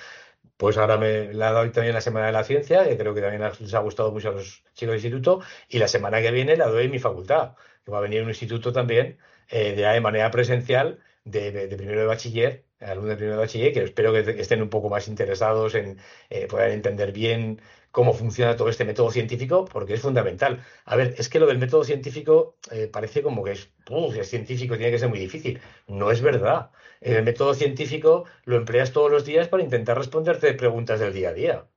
pues 0.58 0.78
ahora 0.78 0.98
me 0.98 1.34
la 1.34 1.52
dado 1.54 1.72
también 1.72 1.96
la 1.96 2.02
Semana 2.02 2.28
de 2.28 2.34
la 2.34 2.44
Ciencia, 2.44 2.88
que 2.88 2.98
creo 2.98 3.14
que 3.16 3.22
también 3.22 3.44
les 3.60 3.74
ha 3.74 3.80
gustado 3.80 4.12
mucho 4.12 4.30
a 4.30 4.34
los 4.34 4.64
chicos 4.74 4.94
del 4.94 4.96
instituto, 4.96 5.42
y 5.70 5.80
la 5.80 5.88
semana 5.88 6.22
que 6.22 6.32
viene 6.32 6.58
la 6.58 6.68
doy 6.68 6.86
en 6.86 6.92
mi 6.92 7.00
facultad, 7.00 7.56
que 7.86 7.92
va 7.92 8.00
a 8.00 8.02
venir 8.02 8.24
un 8.24 8.30
instituto 8.30 8.72
también 8.74 9.18
eh, 9.50 9.74
de, 9.76 9.84
de 9.84 10.02
manera 10.02 10.32
presencial 10.32 11.00
de, 11.26 11.68
primero 11.78 12.02
de 12.02 12.06
bachiller, 12.08 12.66
alumnos 12.80 13.12
de 13.12 13.16
primero 13.18 13.36
de 13.38 13.42
bachiller, 13.46 13.74
que 13.74 13.84
espero 13.84 14.14
que 14.14 14.20
estén 14.42 14.62
un 14.62 14.70
poco 14.70 14.90
más 14.90 15.08
interesados 15.08 15.76
en 15.76 15.98
eh, 16.30 16.48
poder 16.48 16.72
entender 16.72 17.12
bien 17.12 17.62
cómo 17.94 18.14
funciona 18.14 18.56
todo 18.58 18.70
este 18.70 18.86
método 18.86 19.12
científico, 19.12 19.66
porque 19.66 19.94
es 19.94 20.02
fundamental. 20.02 20.66
A 20.86 20.96
ver, 20.96 21.14
es 21.20 21.30
que 21.30 21.40
lo 21.40 21.46
del 21.46 21.60
método 21.60 21.84
científico 21.84 22.58
eh, 22.72 22.88
parece 22.88 23.22
como 23.22 23.44
que 23.44 23.52
es, 23.54 23.70
es 24.18 24.30
científico, 24.30 24.76
tiene 24.78 24.92
que 24.92 25.00
ser 25.00 25.10
muy 25.10 25.20
difícil. 25.20 25.62
No 25.88 26.10
es 26.12 26.22
verdad. 26.22 26.72
El 27.02 27.24
método 27.24 27.54
científico 27.54 28.26
lo 28.46 28.58
empleas 28.58 28.94
todos 28.94 29.12
los 29.12 29.26
días 29.26 29.48
para 29.48 29.64
intentar 29.64 29.96
responderte 29.98 30.54
preguntas 30.56 31.00
del 31.00 31.14
día 31.14 31.30
a 31.30 31.34
día. 31.34 31.68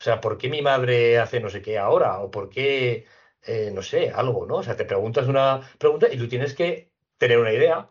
O 0.00 0.02
sea, 0.04 0.20
¿por 0.20 0.38
qué 0.38 0.48
mi 0.48 0.62
madre 0.62 1.18
hace 1.18 1.40
no 1.40 1.50
sé 1.50 1.60
qué 1.62 1.78
ahora? 1.78 2.20
¿O 2.20 2.30
por 2.30 2.48
qué, 2.48 3.04
eh, 3.42 3.70
no 3.74 3.82
sé, 3.82 4.10
algo, 4.10 4.46
¿no? 4.46 4.56
O 4.56 4.62
sea, 4.62 4.76
te 4.76 4.86
preguntas 4.86 5.28
una 5.28 5.60
pregunta 5.78 6.08
y 6.10 6.16
tú 6.18 6.26
tienes 6.28 6.54
que 6.54 6.90
tener 7.18 7.38
una 7.38 7.52
idea. 7.52 7.90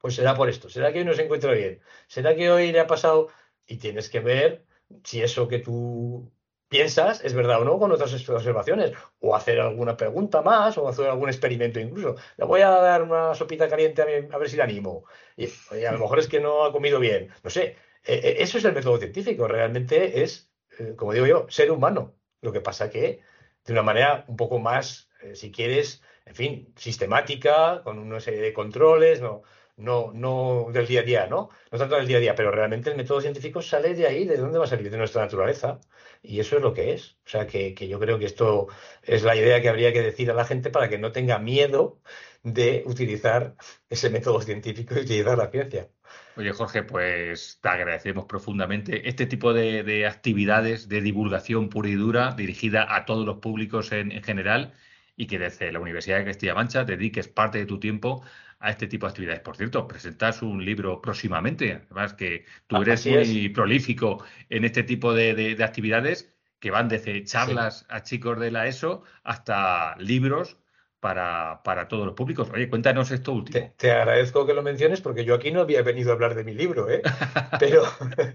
Pues 0.00 0.16
será 0.16 0.34
por 0.34 0.48
esto. 0.48 0.68
¿Será 0.68 0.92
que 0.92 1.00
hoy 1.00 1.04
no 1.04 1.14
se 1.14 1.22
encuentra 1.24 1.52
bien? 1.52 1.80
¿Será 2.08 2.34
que 2.36 2.50
hoy 2.50 2.72
le 2.72 2.80
ha 2.80 2.86
pasado? 2.88 3.28
Y 3.66 3.76
tienes 3.78 4.10
que 4.10 4.20
ver 4.20 4.66
si 5.04 5.22
eso 5.22 5.48
que 5.48 5.60
tú 5.60 6.32
piensas 6.72 7.22
es 7.22 7.34
verdad 7.34 7.60
o 7.60 7.64
no 7.64 7.78
con 7.78 7.92
otras 7.92 8.12
observaciones, 8.28 8.92
o 9.20 9.36
hacer 9.36 9.60
alguna 9.60 9.94
pregunta 9.94 10.40
más, 10.40 10.78
o 10.78 10.88
hacer 10.88 11.06
algún 11.06 11.28
experimento 11.28 11.78
incluso. 11.78 12.16
Le 12.38 12.46
voy 12.46 12.62
a 12.62 12.70
dar 12.70 13.02
una 13.02 13.34
sopita 13.34 13.68
caliente 13.68 14.00
a, 14.00 14.38
ver 14.38 14.48
si 14.48 14.56
la 14.56 14.64
animo. 14.64 15.04
Y, 15.36 15.46
a 15.84 15.92
lo 15.92 15.98
mejor 15.98 16.18
es 16.18 16.28
que 16.28 16.40
no 16.40 16.64
ha 16.64 16.72
comido 16.72 16.98
bien. 16.98 17.28
No 17.44 17.50
sé. 17.50 17.76
Eh, 18.04 18.20
eh, 18.24 18.36
eso 18.38 18.56
es 18.56 18.64
el 18.64 18.72
método 18.72 18.96
científico. 18.96 19.46
Realmente 19.46 20.22
es, 20.22 20.50
eh, 20.78 20.94
como 20.96 21.12
digo 21.12 21.26
yo, 21.26 21.46
ser 21.50 21.70
humano. 21.70 22.14
Lo 22.40 22.52
que 22.52 22.62
pasa 22.62 22.88
que 22.90 23.20
de 23.66 23.72
una 23.72 23.82
manera 23.82 24.24
un 24.26 24.36
poco 24.36 24.58
más, 24.58 25.10
si 25.34 25.52
quieres, 25.52 26.02
en 26.24 26.34
fin, 26.34 26.72
sistemática, 26.76 27.82
con 27.84 27.98
una 27.98 28.18
serie 28.18 28.40
de 28.40 28.52
controles, 28.54 29.20
no, 29.20 29.42
no, 29.76 30.12
no 30.12 30.66
del 30.72 30.86
día 30.86 31.00
a 31.00 31.02
día, 31.04 31.26
¿no? 31.26 31.48
No 31.70 31.78
tanto 31.78 31.96
del 31.96 32.06
día 32.06 32.18
a 32.18 32.20
día, 32.20 32.34
pero 32.34 32.50
realmente 32.50 32.90
el 32.90 32.96
método 32.96 33.20
científico 33.20 33.62
sale 33.62 33.94
de 33.94 34.06
ahí, 34.06 34.24
¿de 34.24 34.36
dónde 34.36 34.58
va 34.58 34.64
a 34.64 34.68
salir? 34.68 34.90
De 34.90 34.98
nuestra 34.98 35.22
naturaleza. 35.22 35.80
Y 36.22 36.40
eso 36.40 36.56
es 36.56 36.62
lo 36.62 36.72
que 36.74 36.92
es. 36.92 37.16
O 37.26 37.28
sea, 37.28 37.46
que, 37.46 37.74
yo 37.74 37.98
creo 37.98 38.18
que 38.18 38.26
esto 38.26 38.68
es 39.02 39.22
la 39.24 39.34
idea 39.36 39.60
que 39.60 39.68
habría 39.68 39.92
que 39.92 40.02
decir 40.02 40.30
a 40.30 40.34
la 40.34 40.44
gente 40.44 40.70
para 40.70 40.88
que 40.88 40.98
no 40.98 41.12
tenga 41.12 41.38
miedo 41.38 42.00
de 42.42 42.82
utilizar 42.86 43.56
ese 43.88 44.10
método 44.10 44.40
científico 44.40 44.94
y 44.94 45.00
utilizar 45.00 45.38
la 45.38 45.50
ciencia. 45.50 45.88
Oye, 46.36 46.52
Jorge, 46.52 46.82
pues 46.82 47.58
te 47.62 47.68
agradecemos 47.68 48.26
profundamente 48.26 49.08
este 49.08 49.26
tipo 49.26 49.52
de, 49.52 50.06
actividades 50.06 50.88
de 50.88 51.00
divulgación 51.00 51.68
pura 51.68 51.88
y 51.88 51.94
dura 51.94 52.32
dirigida 52.36 52.94
a 52.94 53.04
todos 53.04 53.26
los 53.26 53.38
públicos 53.38 53.92
en, 53.92 54.12
en 54.12 54.22
general 54.22 54.74
y 55.16 55.26
que 55.26 55.38
desde 55.38 55.72
la 55.72 55.80
Universidad 55.80 56.18
de 56.18 56.24
Castilla-La 56.24 56.54
Mancha 56.54 56.84
dediques 56.84 57.28
parte 57.28 57.58
de 57.58 57.66
tu 57.66 57.78
tiempo 57.78 58.22
a 58.62 58.70
este 58.70 58.86
tipo 58.86 59.06
de 59.06 59.10
actividades. 59.10 59.40
Por 59.40 59.56
cierto, 59.56 59.88
presentas 59.88 60.40
un 60.40 60.64
libro 60.64 61.02
próximamente, 61.02 61.82
además 61.86 62.14
que 62.14 62.46
tú 62.68 62.76
ah, 62.76 62.82
eres 62.82 63.04
muy 63.04 63.48
prolífico 63.48 64.24
en 64.48 64.64
este 64.64 64.84
tipo 64.84 65.12
de, 65.12 65.56
actividades 65.62 66.32
que 66.60 66.70
van 66.70 66.88
desde 66.88 67.24
charlas 67.24 67.84
a 67.88 68.04
chicos 68.04 68.38
de 68.38 68.52
la 68.52 68.68
ESO 68.68 69.02
hasta 69.24 69.96
libros 69.98 70.58
para, 71.00 71.88
todos 71.88 72.06
los 72.06 72.14
públicos. 72.14 72.48
Oye, 72.54 72.70
cuéntanos 72.70 73.10
esto 73.10 73.32
último. 73.32 73.74
Te, 73.76 73.90
agradezco 73.90 74.46
que 74.46 74.54
lo 74.54 74.62
menciones 74.62 75.00
porque 75.00 75.24
yo 75.24 75.34
aquí 75.34 75.50
no 75.50 75.62
había 75.62 75.82
venido 75.82 76.10
a 76.10 76.14
hablar 76.14 76.36
de 76.36 76.44
mi 76.44 76.54
libro, 76.54 76.88
¿eh? 76.88 77.02
pero, 77.58 77.82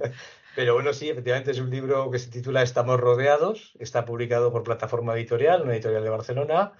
pero 0.57 0.73
bueno, 0.73 0.91
sí, 0.91 1.09
efectivamente 1.09 1.51
es 1.51 1.59
un 1.59 1.69
libro 1.69 2.11
que 2.11 2.19
se 2.19 2.29
titula 2.29 2.63
Estamos 2.63 2.99
rodeados, 2.99 3.77
está 3.79 4.03
publicado 4.03 4.51
por 4.51 4.63
Plataforma 4.63 5.15
Editorial, 5.15 5.61
una 5.61 5.73
editorial 5.73 6.03
de 6.03 6.09
Barcelona. 6.09 6.73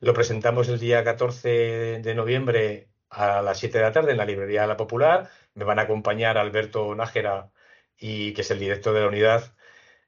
Lo 0.00 0.14
presentamos 0.14 0.70
el 0.70 0.80
día 0.80 1.04
14 1.04 2.00
de 2.02 2.14
noviembre 2.14 2.93
a 3.14 3.42
las 3.42 3.58
7 3.58 3.78
de 3.78 3.84
la 3.84 3.92
tarde 3.92 4.12
en 4.12 4.18
la 4.18 4.24
librería 4.24 4.66
La 4.66 4.76
Popular. 4.76 5.30
Me 5.54 5.64
van 5.64 5.78
a 5.78 5.82
acompañar 5.82 6.38
Alberto 6.38 6.94
Nájera, 6.94 7.50
y, 7.98 8.34
que 8.34 8.42
es 8.42 8.50
el 8.50 8.58
director 8.58 8.94
de 8.94 9.00
la 9.00 9.08
unidad 9.08 9.54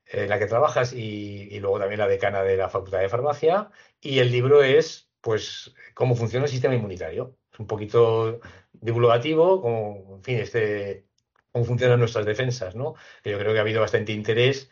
en 0.06 0.28
la 0.28 0.38
que 0.38 0.46
trabajas, 0.46 0.92
y, 0.92 1.58
luego 1.60 1.78
también 1.78 2.00
la 2.00 2.08
decana 2.08 2.42
de 2.42 2.56
la 2.56 2.68
Facultad 2.68 3.00
de 3.00 3.08
Farmacia. 3.08 3.70
Y 4.00 4.18
el 4.20 4.32
libro 4.32 4.62
es, 4.62 5.10
pues, 5.20 5.74
cómo 5.94 6.16
funciona 6.16 6.46
el 6.46 6.52
sistema 6.52 6.74
inmunitario. 6.74 7.36
Es 7.52 7.60
un 7.60 7.66
poquito 7.66 8.40
divulgativo, 8.72 9.60
como, 9.62 10.16
en 10.16 10.24
fin, 10.24 10.38
este, 10.38 11.06
cómo 11.52 11.64
funcionan 11.64 11.98
nuestras 12.00 12.26
defensas, 12.26 12.76
¿no? 12.76 12.94
yo 13.24 13.38
creo 13.38 13.52
que 13.52 13.58
ha 13.58 13.62
habido 13.62 13.80
bastante 13.80 14.12
interés 14.12 14.70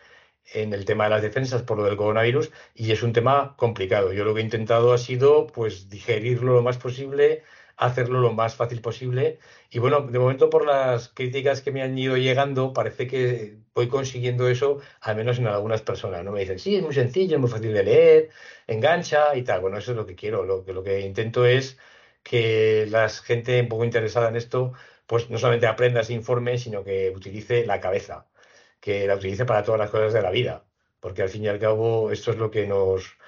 en 0.52 0.72
el 0.74 0.84
tema 0.84 1.04
de 1.04 1.10
las 1.10 1.22
defensas 1.22 1.62
por 1.62 1.78
lo 1.78 1.84
del 1.84 1.96
coronavirus 1.96 2.50
y 2.74 2.92
es 2.92 3.02
un 3.02 3.12
tema 3.12 3.54
complicado. 3.56 4.12
Yo 4.12 4.24
lo 4.24 4.34
que 4.34 4.40
he 4.40 4.44
intentado 4.44 4.92
ha 4.92 4.98
sido, 4.98 5.46
pues, 5.46 5.88
digerirlo 5.88 6.54
lo 6.54 6.62
más 6.62 6.78
posible, 6.78 7.42
hacerlo 7.76 8.20
lo 8.20 8.32
más 8.32 8.56
fácil 8.56 8.80
posible. 8.80 9.38
Y 9.70 9.78
bueno, 9.78 10.00
de 10.02 10.18
momento 10.18 10.50
por 10.50 10.66
las 10.66 11.08
críticas 11.08 11.60
que 11.62 11.72
me 11.72 11.82
han 11.82 11.96
ido 11.98 12.16
llegando, 12.16 12.72
parece 12.72 13.06
que 13.06 13.58
voy 13.74 13.88
consiguiendo 13.88 14.48
eso, 14.48 14.80
al 15.00 15.16
menos 15.16 15.38
en 15.38 15.46
algunas 15.46 15.82
personas. 15.82 16.24
¿no? 16.24 16.32
Me 16.32 16.40
dicen, 16.40 16.58
sí, 16.58 16.76
es 16.76 16.82
muy 16.82 16.94
sencillo, 16.94 17.36
es 17.36 17.40
muy 17.40 17.50
fácil 17.50 17.72
de 17.72 17.82
leer, 17.84 18.30
engancha 18.66 19.36
y 19.36 19.42
tal. 19.42 19.60
Bueno, 19.60 19.78
eso 19.78 19.92
es 19.92 19.96
lo 19.96 20.06
que 20.06 20.14
quiero. 20.14 20.44
Lo 20.44 20.64
lo 20.66 20.82
que 20.82 21.00
intento 21.00 21.46
es 21.46 21.78
que 22.22 22.86
la 22.90 23.08
gente 23.08 23.60
un 23.60 23.68
poco 23.68 23.84
interesada 23.84 24.28
en 24.28 24.36
esto, 24.36 24.72
pues 25.06 25.30
no 25.30 25.38
solamente 25.38 25.66
aprenda, 25.66 26.00
ese 26.00 26.14
informe, 26.14 26.58
sino 26.58 26.84
que 26.84 27.10
utilice 27.10 27.66
la 27.66 27.80
cabeza, 27.80 28.26
que 28.80 29.06
la 29.06 29.16
utilice 29.16 29.44
para 29.46 29.62
todas 29.64 29.78
las 29.80 29.90
cosas 29.90 30.12
de 30.12 30.22
la 30.22 30.30
vida. 30.30 30.64
Porque 31.00 31.22
al 31.22 31.28
fin 31.28 31.44
y 31.44 31.48
al 31.48 31.58
cabo, 31.58 32.10
esto 32.12 32.30
es 32.32 32.38
lo 32.38 32.50
que 32.50 32.66
nos, 32.66 33.18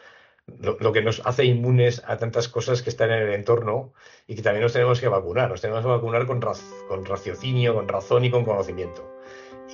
lo, 0.60 0.92
que 0.92 1.02
nos 1.02 1.22
hace 1.24 1.44
inmunes 1.44 2.02
a 2.06 2.16
tantas 2.18 2.48
cosas 2.48 2.82
que 2.82 2.90
están 2.90 3.10
en 3.10 3.22
el 3.22 3.34
entorno 3.34 3.92
y 4.26 4.36
que 4.36 4.42
también 4.42 4.62
nos 4.62 4.72
tenemos 4.72 5.00
que 5.00 5.08
vacunar. 5.08 5.50
Nos 5.50 5.60
tenemos 5.60 5.82
que 5.82 5.90
vacunar 5.90 6.26
con, 6.26 6.40
con 6.88 7.04
raciocinio, 7.04 7.74
con 7.74 7.88
razón 7.88 8.24
y 8.24 8.30
con 8.30 8.44
conocimiento. 8.44 9.12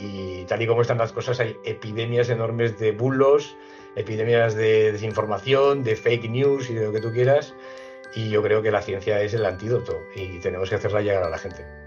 Y 0.01 0.45
tal 0.45 0.63
y 0.63 0.67
como 0.67 0.83
están 0.83 0.99
las 0.99 1.13
cosas, 1.13 1.39
hay 1.41 1.57
epidemias 1.65 2.31
enormes 2.31 2.79
de 2.79 2.93
bulos, 2.93 3.57
epidemias 3.97 4.55
de 4.55 4.93
desinformación, 4.93 5.85
de 5.85 5.97
fake 5.97 6.31
news 6.31 6.71
y 6.71 6.75
de 6.75 6.87
lo 6.87 6.93
que 6.93 7.01
tú 7.01 7.13
quieras. 7.13 7.55
Y 8.15 8.31
yo 8.31 8.43
creo 8.43 8.63
que 8.63 8.71
la 8.71 8.83
ciencia 8.83 9.21
es 9.21 9.35
el 9.35 9.45
antídoto 9.45 9.99
y 10.17 10.39
tenemos 10.41 10.71
que 10.71 10.77
hacerla 10.77 11.03
llegar 11.03 11.23
a 11.23 11.31
la 11.31 11.39
gente. 11.39 11.82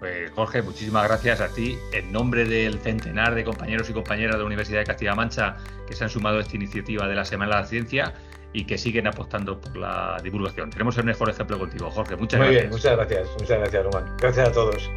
Pues 0.00 0.30
Jorge, 0.32 0.62
muchísimas 0.62 1.06
gracias 1.06 1.40
a 1.42 1.48
ti. 1.48 1.78
En 1.92 2.10
nombre 2.10 2.46
del 2.46 2.80
centenar 2.80 3.34
de 3.34 3.44
compañeros 3.44 3.88
y 3.90 3.92
compañeras 3.92 4.34
de 4.34 4.40
la 4.40 4.46
Universidad 4.46 4.80
de 4.80 4.86
Castilla-La 4.86 5.14
Mancha 5.14 5.56
que 5.86 5.94
se 5.94 6.02
han 6.02 6.10
sumado 6.10 6.38
a 6.38 6.40
esta 6.40 6.56
iniciativa 6.56 7.06
de 7.06 7.14
la 7.14 7.24
Semana 7.24 7.56
de 7.56 7.62
la 7.62 7.66
Ciencia 7.68 8.14
y 8.52 8.64
que 8.64 8.78
siguen 8.78 9.06
apostando 9.06 9.60
por 9.60 9.76
la 9.76 10.16
divulgación. 10.22 10.70
Tenemos 10.70 10.96
el 10.98 11.04
mejor 11.04 11.28
ejemplo 11.28 11.58
contigo, 11.58 11.90
Jorge. 11.90 12.16
Muchas 12.16 12.40
gracias. 12.40 12.46
Muy 12.48 12.60
bien, 12.62 12.70
muchas 12.70 12.96
gracias. 12.96 13.28
Muchas 13.38 13.58
gracias, 13.58 13.84
Román. 13.84 14.16
Gracias 14.18 14.48
a 14.48 14.52
todos. 14.52 14.90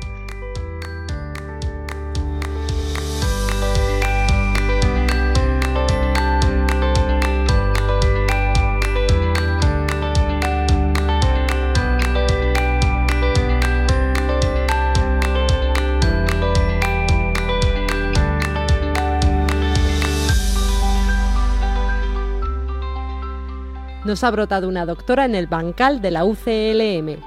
Nos 24.13 24.24
ha 24.24 24.29
brotado 24.29 24.70
una 24.70 24.86
doctora 24.86 25.25
en 25.25 25.34
el 25.34 25.48
bancal 25.48 26.00
de 26.00 26.12
la 26.12 26.24
UCLM. 26.24 27.17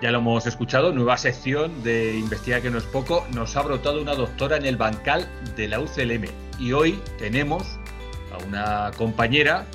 Ya 0.00 0.10
lo 0.10 0.20
hemos 0.20 0.46
escuchado, 0.46 0.94
nueva 0.94 1.18
sección 1.18 1.82
de 1.82 2.16
Investiga 2.16 2.62
que 2.62 2.70
no 2.70 2.78
es 2.78 2.84
poco. 2.84 3.26
Nos 3.34 3.54
ha 3.58 3.60
brotado 3.60 4.00
una 4.00 4.14
doctora 4.14 4.56
en 4.56 4.64
el 4.64 4.78
bancal 4.78 5.28
de 5.54 5.68
la 5.68 5.80
UCLM. 5.80 6.24
Y 6.58 6.72
hoy 6.72 6.98
tenemos 7.18 7.78
a 8.32 8.42
una 8.46 8.90
compañera 8.96 9.66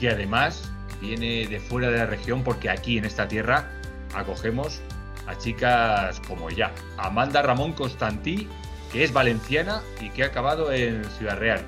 que 0.00 0.08
además 0.08 0.72
viene 1.02 1.46
de 1.46 1.60
fuera 1.60 1.90
de 1.90 1.98
la 1.98 2.06
región 2.06 2.42
porque 2.42 2.70
aquí 2.70 2.96
en 2.96 3.04
esta 3.04 3.28
tierra 3.28 3.70
acogemos 4.14 4.80
a 5.26 5.36
chicas 5.36 6.22
como 6.26 6.48
ella. 6.48 6.72
Amanda 6.96 7.42
Ramón 7.42 7.74
Constantí 7.74 8.48
que 8.92 9.04
es 9.04 9.12
valenciana 9.12 9.82
y 10.00 10.10
que 10.10 10.22
ha 10.22 10.26
acabado 10.26 10.72
en 10.72 11.04
Ciudad 11.04 11.38
Real. 11.38 11.60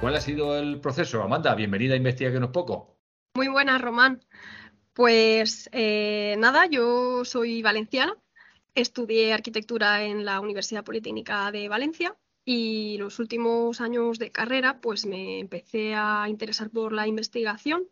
¿Cuál 0.00 0.16
ha 0.16 0.20
sido 0.20 0.58
el 0.58 0.80
proceso? 0.80 1.22
Amanda, 1.22 1.54
bienvenida 1.54 1.94
a 1.94 1.96
Investiga 1.96 2.30
que 2.30 2.40
no 2.40 2.46
es 2.46 2.52
poco. 2.52 2.98
Muy 3.34 3.48
buenas, 3.48 3.80
Román. 3.80 4.20
Pues 4.92 5.68
eh, 5.72 6.36
nada, 6.38 6.66
yo 6.66 7.24
soy 7.24 7.62
valenciana, 7.62 8.16
estudié 8.74 9.32
arquitectura 9.32 10.02
en 10.02 10.24
la 10.24 10.40
Universidad 10.40 10.84
Politécnica 10.84 11.50
de 11.52 11.68
Valencia 11.68 12.16
y 12.44 12.96
los 12.98 13.18
últimos 13.18 13.80
años 13.80 14.18
de 14.18 14.30
carrera 14.30 14.80
pues 14.80 15.06
me 15.06 15.38
empecé 15.38 15.94
a 15.94 16.26
interesar 16.28 16.70
por 16.70 16.92
la 16.92 17.06
investigación 17.06 17.88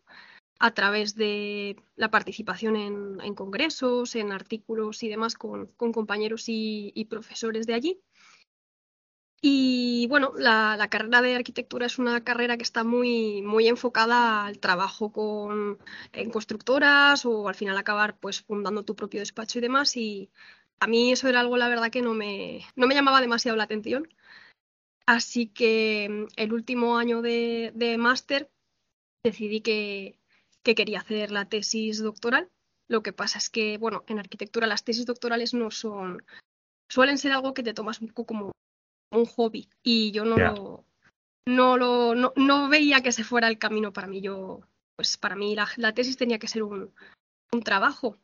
a 0.59 0.71
través 0.71 1.15
de 1.15 1.75
la 1.95 2.09
participación 2.09 2.75
en, 2.75 3.35
congresos, 3.35 4.15
en 4.15 4.31
artículos 4.31 5.03
y 5.03 5.09
demás 5.09 5.35
con, 5.35 5.67
compañeros 5.77 6.45
y, 6.47 7.05
profesores 7.09 7.67
de 7.67 7.73
allí. 7.73 8.01
Y 9.41 10.07
bueno, 10.07 10.33
la, 10.37 10.87
carrera 10.89 11.21
de 11.21 11.35
arquitectura 11.35 11.85
es 11.85 11.99
una 11.99 12.23
carrera 12.23 12.57
que 12.57 12.63
está 12.63 12.83
muy, 12.83 13.41
muy 13.43 13.67
enfocada 13.67 14.45
al 14.45 14.59
trabajo 14.59 15.11
con, 15.11 15.77
en 16.11 16.31
constructoras 16.31 17.25
o 17.25 17.47
al 17.47 17.55
final 17.55 17.77
acabar 17.77 18.17
pues 18.17 18.41
fundando 18.41 18.83
tu 18.83 18.95
propio 18.95 19.19
despacho 19.19 19.59
y 19.59 19.61
demás. 19.61 19.95
Y 19.95 20.31
a 20.79 20.87
mí 20.87 21.11
eso 21.11 21.27
era 21.27 21.41
algo, 21.41 21.57
la 21.57 21.69
verdad, 21.69 21.91
que 21.91 22.01
no 22.01 22.13
me, 22.13 22.61
no 22.75 22.87
me 22.87 22.95
llamaba 22.95 23.21
demasiado 23.21 23.57
la 23.57 23.65
atención. 23.65 24.07
Así 25.05 25.47
que 25.47 26.27
el 26.35 26.53
último 26.53 26.97
año 26.97 27.21
de, 27.21 27.71
de 27.75 27.97
máster 27.97 28.49
decidí 29.23 29.61
que, 29.61 30.19
que 30.63 30.75
quería 30.75 30.99
hacer 30.99 31.31
la 31.31 31.45
tesis 31.47 32.01
doctoral. 32.01 32.49
Lo 32.89 33.03
que 33.03 33.13
pasa 33.13 33.37
es 33.37 33.49
que, 33.49 33.77
bueno, 33.77 34.03
en 34.07 34.19
arquitectura 34.19 34.67
las 34.67 34.83
tesis 34.83 35.05
doctorales 35.05 35.53
no 35.53 35.71
son, 35.71 36.25
suelen 36.89 37.17
ser 37.17 37.33
algo 37.33 37.53
que 37.53 37.63
te 37.63 37.73
tomas 37.73 38.01
un 38.01 38.09
poco 38.09 38.25
como 38.25 38.51
un 39.11 39.25
hobby 39.25 39.69
y 39.83 40.11
yo 40.11 40.25
no 40.25 40.37
lo, 40.37 40.85
no 41.45 41.77
lo, 41.77 42.15
no, 42.15 42.69
veía 42.69 43.01
que 43.01 43.11
se 43.11 43.23
fuera 43.23 43.47
el 43.47 43.57
camino 43.57 43.93
para 43.93 44.07
mí. 44.07 44.21
Yo, 44.21 44.61
pues 44.95 45.17
para 45.17 45.35
mí 45.35 45.55
la, 45.55 45.93
tesis 45.93 46.17
tenía 46.17 46.39
que 46.39 46.47
ser 46.47 46.63
un, 46.63 46.93
un, 47.51 47.63
trabajo. 47.63 48.17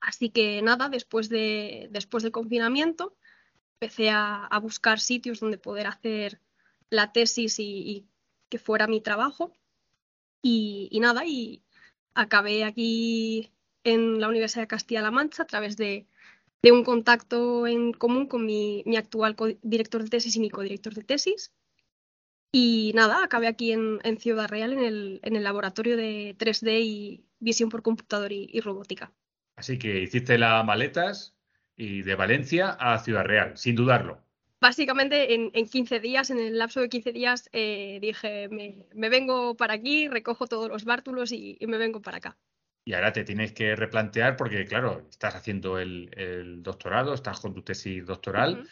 Así 0.00 0.30
que 0.30 0.60
nada, 0.62 0.88
después 0.88 1.28
de, 1.28 1.88
después 1.90 2.22
del 2.22 2.32
confinamiento 2.32 3.16
empecé 3.80 4.10
a, 4.10 4.46
a 4.46 4.58
buscar 4.58 5.00
sitios 5.00 5.40
donde 5.40 5.58
poder 5.58 5.86
hacer 5.86 6.40
la 6.90 7.12
tesis 7.12 7.58
y 7.58 8.06
que 8.52 8.58
fuera 8.58 8.86
mi 8.86 9.00
trabajo. 9.00 9.50
Y, 10.42 10.90
nada, 11.00 11.24
y 11.24 11.62
acabé 12.14 12.64
aquí 12.64 13.50
en 13.82 14.20
la 14.20 14.28
Universidad 14.28 14.64
de 14.64 14.68
Castilla-La 14.68 15.10
Mancha 15.10 15.44
a 15.44 15.46
través 15.46 15.78
de, 15.78 16.06
un 16.70 16.84
contacto 16.84 17.66
en 17.66 17.92
común 17.92 18.26
con 18.26 18.46
mi, 18.46 18.84
actual 18.96 19.36
director 19.62 20.02
de 20.02 20.10
tesis 20.10 20.36
y 20.36 20.40
mi 20.40 20.50
codirector 20.50 20.94
de 20.94 21.02
tesis. 21.02 21.52
Y 22.52 22.92
nada, 22.94 23.24
acabé 23.24 23.48
aquí 23.48 23.72
en, 23.72 24.00
Ciudad 24.18 24.48
Real 24.48 24.72
en 24.74 24.84
el, 24.84 25.20
en 25.22 25.36
el, 25.36 25.42
laboratorio 25.42 25.96
de 25.96 26.36
3D 26.38 26.80
y 26.82 27.24
visión 27.40 27.70
por 27.70 27.82
computador 27.82 28.30
y, 28.30 28.60
robótica. 28.60 29.12
Así 29.56 29.78
que 29.78 30.02
hiciste 30.02 30.38
las 30.38 30.64
maletas 30.64 31.34
y 31.76 32.02
de 32.02 32.14
Valencia 32.14 32.70
a 32.78 32.98
Ciudad 32.98 33.24
Real, 33.24 33.56
sin 33.56 33.74
dudarlo 33.74 34.22
básicamente 34.62 35.34
en, 35.34 35.50
15 35.50 35.98
días, 35.98 36.30
en 36.30 36.38
el 36.38 36.56
lapso 36.56 36.80
de 36.80 36.88
15 36.88 37.12
días, 37.12 37.50
eh, 37.52 37.98
dije, 38.00 38.48
me, 38.48 39.08
vengo 39.08 39.56
para 39.56 39.74
aquí, 39.74 40.08
recojo 40.08 40.46
todos 40.46 40.68
los 40.68 40.84
bártulos 40.84 41.32
y, 41.32 41.58
me 41.66 41.78
vengo 41.78 42.00
para 42.00 42.18
acá. 42.18 42.38
Y 42.84 42.94
ahora 42.94 43.12
te 43.12 43.24
tienes 43.24 43.52
que 43.52 43.76
replantear 43.76 44.36
porque, 44.36 44.64
claro, 44.66 45.06
estás 45.10 45.34
haciendo 45.36 45.78
el, 45.78 46.62
doctorado, 46.62 47.14
estás 47.14 47.40
con 47.40 47.54
tu 47.54 47.62
tesis 47.62 48.04
doctoral. 48.04 48.68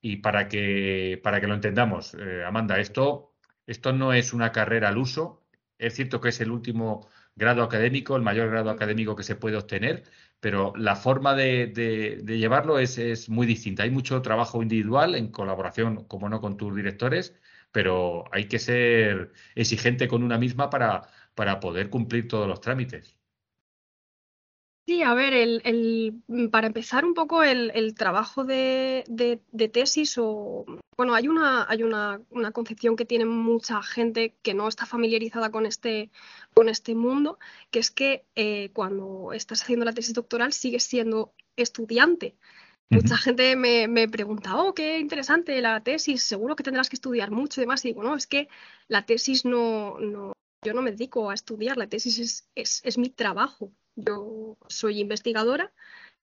Y 0.00 0.16
para 0.18 0.48
que, 0.48 1.20
para 1.22 1.40
que 1.40 1.46
lo 1.46 1.54
entendamos, 1.54 2.14
eh, 2.14 2.44
Amanda, 2.44 2.78
esto, 2.80 3.34
esto 3.66 3.92
no 3.92 4.12
es 4.14 4.32
una 4.32 4.52
carrera 4.52 4.88
al 4.88 4.98
uso. 4.98 5.42
Es 5.78 5.94
cierto 5.94 6.20
que 6.20 6.30
es 6.30 6.40
el 6.40 6.50
último 6.50 7.08
grado 7.36 7.62
académico, 7.62 8.16
el 8.16 8.22
mayor 8.22 8.50
grado 8.50 8.70
académico 8.70 9.16
que 9.16 9.22
se 9.22 9.36
puede 9.36 9.56
obtener, 9.56 10.04
pero 10.40 10.72
la 10.76 10.96
forma 10.96 11.34
de, 11.34 12.22
llevarlo 12.26 12.78
es, 12.78 13.28
muy 13.28 13.46
distinta. 13.46 13.82
Hay 13.84 13.90
mucho 13.90 14.22
trabajo 14.22 14.62
individual 14.62 15.14
en 15.14 15.30
colaboración, 15.30 16.04
como 16.04 16.28
no, 16.28 16.40
con 16.40 16.56
tus 16.56 16.74
directores, 16.74 17.34
pero 17.72 18.24
hay 18.32 18.46
que 18.48 18.58
ser 18.58 19.32
exigente 19.54 20.08
con 20.08 20.22
una 20.22 20.38
misma 20.38 20.70
para, 20.70 21.08
para 21.34 21.60
poder 21.60 21.90
cumplir 21.90 22.28
todos 22.28 22.48
los 22.48 22.60
trámites. 22.60 23.19
Sí, 24.90 25.04
a 25.04 25.14
ver, 25.14 25.34
el, 25.34 26.50
para 26.50 26.66
empezar 26.66 27.04
un 27.04 27.14
poco 27.14 27.44
el, 27.44 27.94
trabajo 27.94 28.42
de, 28.42 29.04
tesis 29.72 30.18
o 30.18 30.64
bueno, 30.96 31.14
hay 31.14 31.28
una, 31.28 31.64
hay 31.70 31.84
una, 31.84 32.20
concepción 32.52 32.96
que 32.96 33.04
tiene 33.04 33.24
mucha 33.24 33.84
gente 33.84 34.34
que 34.42 34.52
no 34.52 34.66
está 34.66 34.86
familiarizada 34.86 35.52
con 35.52 35.64
este, 35.64 36.10
con 36.54 36.68
este 36.68 36.96
mundo, 36.96 37.38
que 37.70 37.78
es 37.78 37.92
que 37.92 38.24
eh, 38.34 38.70
cuando 38.72 39.32
estás 39.32 39.62
haciendo 39.62 39.84
la 39.84 39.92
tesis 39.92 40.12
doctoral 40.12 40.52
sigues 40.52 40.82
siendo 40.82 41.34
estudiante. 41.54 42.36
Mucha 42.90 43.16
gente 43.16 43.54
me, 43.54 43.86
me, 43.86 44.08
pregunta, 44.08 44.56
oh, 44.56 44.74
qué 44.74 44.98
interesante 44.98 45.60
la 45.60 45.84
tesis, 45.84 46.24
seguro 46.24 46.56
que 46.56 46.64
tendrás 46.64 46.88
que 46.88 46.96
estudiar 46.96 47.30
mucho 47.30 47.60
y 47.60 47.62
demás. 47.62 47.84
Y 47.84 47.90
digo, 47.90 48.02
no, 48.02 48.16
es 48.16 48.26
que 48.26 48.48
la 48.88 49.06
tesis 49.06 49.44
no, 49.44 50.00
no 50.00 50.32
yo 50.64 50.74
no 50.74 50.82
me 50.82 50.90
dedico 50.90 51.30
a 51.30 51.34
estudiar, 51.34 51.76
la 51.76 51.86
tesis 51.86 52.18
es, 52.18 52.50
es, 52.54 52.80
es 52.84 52.98
mi 52.98 53.08
trabajo. 53.08 53.72
Yo 54.06 54.56
soy 54.68 55.00
investigadora 55.00 55.72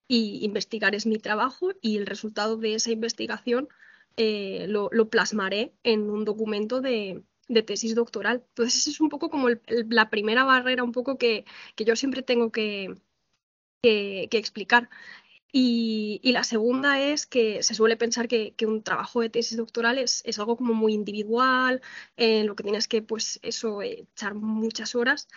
y 0.07 0.43
investigar 0.45 0.95
es 0.95 1.05
mi 1.05 1.17
trabajo 1.17 1.71
y 1.81 1.97
el 1.97 2.05
resultado 2.05 2.57
de 2.57 2.75
esa 2.75 2.91
investigación 2.91 3.67
eh, 4.17 4.65
lo, 4.67 4.89
plasmaré 5.09 5.75
en 5.83 6.09
un 6.09 6.25
documento 6.25 6.81
de, 6.81 7.23
tesis 7.65 7.95
doctoral. 7.95 8.43
Entonces, 8.49 8.87
es 8.87 8.99
un 9.01 9.09
poco 9.09 9.29
como 9.29 9.49
la 9.67 10.09
primera 10.09 10.43
barrera, 10.43 10.83
un 10.83 10.91
poco 10.91 11.17
que, 11.17 11.45
yo 11.77 11.95
siempre 11.95 12.23
tengo 12.23 12.51
que, 12.51 12.95
explicar. 13.83 14.89
Y, 15.51 16.21
la 16.23 16.43
segunda 16.43 17.01
es 17.01 17.25
que 17.27 17.63
se 17.63 17.73
suele 17.75 17.97
pensar 17.97 18.27
que, 18.27 18.55
un 18.65 18.83
trabajo 18.83 19.21
de 19.21 19.29
tesis 19.29 19.57
doctoral 19.57 19.97
es, 19.99 20.23
algo 20.39 20.57
como 20.57 20.73
muy 20.73 20.93
individual, 20.93 21.81
en 22.17 22.47
lo 22.47 22.55
que 22.55 22.63
tienes 22.63 22.87
que, 22.87 23.01
pues, 23.01 23.39
eso, 23.43 23.81
echar 23.81 24.35
muchas 24.35 24.95
horas. 24.95 25.27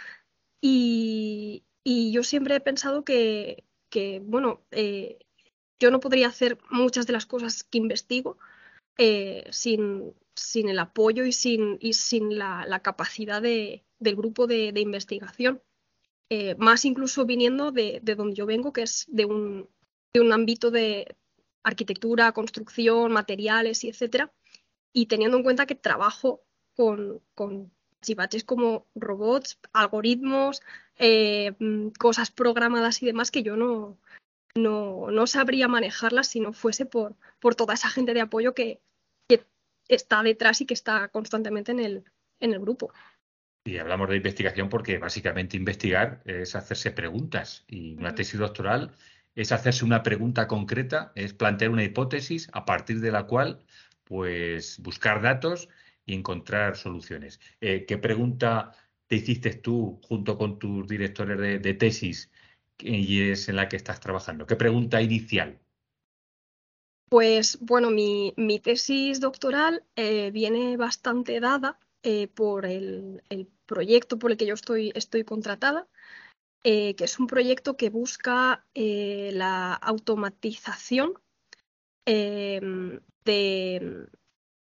Y, 0.60 1.64
y 1.84 2.12
yo 2.12 2.22
siempre 2.22 2.56
he 2.56 2.60
pensado 2.60 3.04
que, 3.04 3.64
bueno, 4.22 4.62
eh, 4.70 5.18
yo 5.78 5.90
no 5.90 6.00
podría 6.00 6.28
hacer 6.28 6.58
muchas 6.70 7.06
de 7.06 7.12
las 7.12 7.26
cosas 7.26 7.64
que 7.64 7.78
investigo 7.78 8.38
eh, 8.98 9.44
sin, 9.50 10.14
sin, 10.34 10.68
el 10.68 10.78
apoyo 10.78 11.24
y 11.24 11.32
sin, 11.32 11.78
y 11.80 11.94
sin 11.94 12.38
la, 12.38 12.80
capacidad 12.82 13.40
de, 13.40 13.84
del 13.98 14.16
grupo 14.16 14.46
de, 14.46 14.72
investigación. 14.76 15.62
Eh, 16.28 16.54
más 16.56 16.84
incluso 16.84 17.26
viniendo 17.26 17.72
de, 17.72 18.00
donde 18.02 18.34
yo 18.34 18.46
vengo, 18.46 18.72
que 18.72 18.82
es 18.82 19.06
de 19.08 19.24
un, 19.24 19.68
de 20.14 20.20
un 20.20 20.32
ámbito 20.32 20.70
de 20.70 21.16
arquitectura, 21.62 22.32
construcción, 22.32 23.12
materiales 23.12 23.84
y 23.84 23.88
etcétera, 23.88 24.32
y 24.92 25.06
teniendo 25.06 25.38
en 25.38 25.42
cuenta 25.42 25.66
que 25.66 25.74
trabajo 25.74 26.42
con 26.74 27.22
chivaches 28.02 28.44
como 28.44 28.86
robots, 28.94 29.58
algoritmos, 29.72 30.62
eh, 30.96 31.52
cosas 31.98 32.30
programadas 32.30 33.02
y 33.02 33.06
demás 33.06 33.30
que 33.30 33.42
yo 33.42 33.56
no, 33.56 33.98
no, 34.54 35.26
sabría 35.26 35.68
manejarlas 35.68 36.28
si 36.28 36.40
no 36.40 36.52
fuese 36.52 36.86
por, 36.86 37.14
por 37.38 37.54
toda 37.54 37.74
esa 37.74 37.88
gente 37.88 38.14
de 38.14 38.20
apoyo 38.20 38.54
que, 38.54 38.80
está 39.88 40.22
detrás 40.22 40.60
y 40.60 40.66
que 40.66 40.74
está 40.74 41.08
constantemente 41.08 41.72
en 41.72 41.80
el, 41.80 42.04
en 42.38 42.52
el 42.52 42.60
grupo. 42.60 42.92
Y 43.64 43.78
hablamos 43.78 44.08
de 44.08 44.18
investigación 44.18 44.68
porque 44.68 44.98
básicamente 44.98 45.56
investigar 45.56 46.22
es 46.24 46.54
hacerse 46.54 46.92
preguntas 46.92 47.64
y 47.66 47.94
una 47.94 48.14
tesis 48.14 48.38
doctoral 48.38 48.92
es 49.34 49.50
hacerse 49.50 49.84
una 49.84 50.04
pregunta 50.04 50.46
concreta, 50.46 51.10
es 51.16 51.34
plantear 51.34 51.72
una 51.72 51.82
hipótesis 51.82 52.48
a 52.52 52.64
partir 52.64 53.00
de 53.00 53.10
la 53.10 53.24
cual 53.24 53.64
pues 54.04 54.78
buscar 54.80 55.22
datos 55.22 55.68
y 56.06 56.14
encontrar 56.14 56.76
soluciones. 56.76 57.40
Eh, 57.60 57.84
¿Qué 57.86 57.98
pregunta 57.98 58.72
te 59.06 59.16
hiciste 59.16 59.54
tú 59.54 60.00
junto 60.02 60.38
con 60.38 60.58
tus 60.58 60.86
directores 60.86 61.62
de, 61.62 61.74
tesis 61.74 62.30
y 62.78 63.30
es 63.30 63.48
en 63.48 63.56
la 63.56 63.68
que 63.68 63.76
estás 63.76 64.00
trabajando? 64.00 64.46
¿Qué 64.46 64.56
pregunta 64.56 65.02
inicial? 65.02 65.58
Pues 67.08 67.58
bueno, 67.60 67.90
mi, 67.90 68.60
tesis 68.62 69.20
doctoral 69.20 69.82
eh, 69.96 70.30
viene 70.30 70.76
bastante 70.76 71.40
dada 71.40 71.78
eh, 72.02 72.28
por 72.28 72.66
el, 72.66 73.22
proyecto 73.66 74.18
por 74.18 74.30
el 74.30 74.36
que 74.36 74.46
yo 74.46 74.54
estoy, 74.54 74.92
estoy 74.94 75.24
contratada, 75.24 75.88
que 76.62 76.94
es 76.98 77.18
un 77.18 77.26
proyecto 77.26 77.76
que 77.76 77.88
busca 77.88 78.66
la 78.74 79.72
automatización 79.74 81.14
de, 82.04 83.00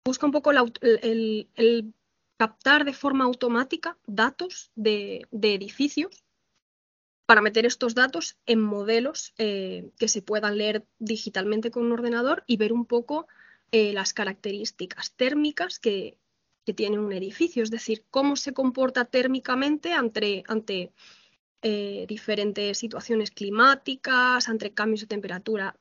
busca 0.04 0.26
un 0.26 0.32
poco 0.32 0.50
el, 0.50 1.94
captar 2.36 2.84
de 2.84 2.92
forma 2.92 3.24
automática 3.24 3.96
datos 4.06 4.72
de, 4.74 5.28
edificios 5.30 6.24
para 7.26 7.40
meter 7.40 7.66
estos 7.66 7.94
datos 7.94 8.36
en 8.46 8.60
modelos 8.60 9.32
eh, 9.38 9.90
que 9.98 10.08
se 10.08 10.22
puedan 10.22 10.58
leer 10.58 10.84
digitalmente 10.98 11.70
con 11.70 11.84
un 11.86 11.92
ordenador 11.92 12.42
y 12.46 12.56
ver 12.56 12.72
un 12.72 12.84
poco 12.84 13.28
eh, 13.70 13.92
las 13.92 14.12
características 14.12 15.14
térmicas 15.14 15.78
que, 15.78 16.18
tiene 16.76 17.00
un 17.00 17.12
edificio, 17.12 17.64
es 17.64 17.72
decir, 17.72 18.04
cómo 18.08 18.36
se 18.36 18.52
comporta 18.52 19.04
térmicamente 19.04 19.94
ante, 19.94 20.92
eh, 21.60 22.06
diferentes 22.06 22.78
situaciones 22.78 23.32
climáticas, 23.32 24.48
ante 24.48 24.72
cambios 24.72 25.00
de 25.00 25.08
temperatura 25.08 25.76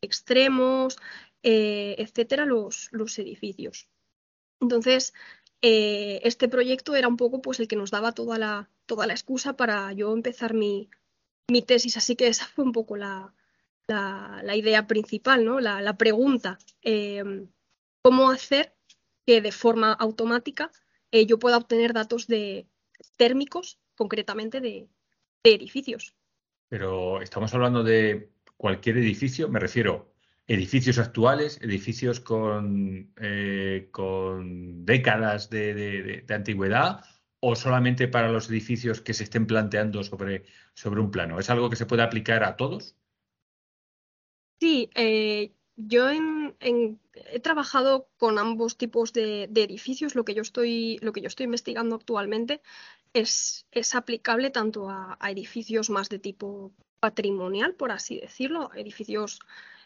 extremos, 0.00 0.96
eh, 1.42 1.96
etcétera, 1.98 2.46
los, 2.46 2.88
los, 2.92 3.18
edificios. 3.18 3.88
Entonces, 4.60 5.12
eh, 5.60 6.20
este 6.24 6.48
proyecto 6.48 6.94
era 6.94 7.08
un 7.08 7.16
poco 7.16 7.42
pues 7.42 7.58
el 7.60 7.68
que 7.68 7.76
nos 7.76 7.90
daba 7.90 8.12
toda 8.12 8.38
la, 8.38 8.70
toda 8.86 9.06
la 9.06 9.12
excusa 9.12 9.56
para 9.56 9.92
yo 9.92 10.12
empezar 10.12 10.54
mi, 10.54 10.88
mi 11.48 11.62
tesis, 11.62 11.96
así 11.96 12.16
que 12.16 12.28
esa 12.28 12.46
fue 12.46 12.64
un 12.64 12.72
poco 12.72 12.96
la, 12.96 13.34
la, 13.88 14.56
idea 14.56 14.86
principal, 14.86 15.44
¿no? 15.44 15.60
la, 15.60 15.96
pregunta. 15.96 16.58
Em, 16.82 17.48
¿Cómo 18.02 18.30
hacer 18.30 18.74
que 19.26 19.40
de 19.40 19.52
forma 19.52 19.92
automática 19.92 20.70
eh, 21.10 21.26
yo 21.26 21.38
pueda 21.38 21.56
obtener 21.56 21.92
datos 21.92 22.26
de 22.26 22.66
térmicos, 23.16 23.78
concretamente 23.94 24.60
de, 24.60 24.88
de 25.44 25.54
edificios? 25.54 26.14
Pero 26.68 27.20
estamos 27.20 27.52
hablando 27.54 27.84
de 27.84 28.30
cualquier 28.56 28.98
edificio, 28.98 29.48
me 29.48 29.60
refiero 29.60 30.11
edificios 30.46 30.98
actuales, 30.98 31.58
edificios 31.62 32.20
con, 32.20 33.12
eh, 33.16 33.90
décadas 34.84 35.50
de, 35.50 36.24
antigüedad 36.28 37.04
o 37.40 37.56
solamente 37.56 38.08
para 38.08 38.30
los 38.30 38.48
edificios 38.50 39.00
que 39.00 39.14
se 39.14 39.24
estén 39.24 39.46
planteando 39.46 40.02
sobre, 40.04 40.44
sobre 40.74 41.00
un 41.00 41.10
plano? 41.10 41.38
¿Es 41.38 41.50
algo 41.50 41.70
que 41.70 41.76
se 41.76 41.86
puede 41.86 42.02
aplicar 42.02 42.44
a 42.44 42.56
todos? 42.56 42.96
Sí, 44.60 44.90
eh, 44.94 45.52
yo 45.76 46.08
he 46.10 47.40
trabajado 47.40 48.08
con 48.16 48.38
ambos 48.38 48.76
tipos 48.76 49.12
de, 49.12 49.44
edificios. 49.44 50.14
Lo 50.14 50.24
que 50.24 50.34
yo 50.34 50.42
estoy, 50.42 50.98
lo 51.02 51.12
que 51.12 51.20
yo 51.20 51.26
estoy 51.26 51.44
investigando 51.44 51.96
actualmente 51.96 52.60
es, 53.12 53.66
es 53.72 53.94
aplicable 53.94 54.50
tanto 54.50 54.88
a 54.88 55.18
edificios 55.28 55.90
más 55.90 56.08
de 56.08 56.20
tipo 56.20 56.72
patrimonial, 57.00 57.74
por 57.74 57.90
así 57.90 58.20
decirlo, 58.20 58.70
edificios 58.74 59.40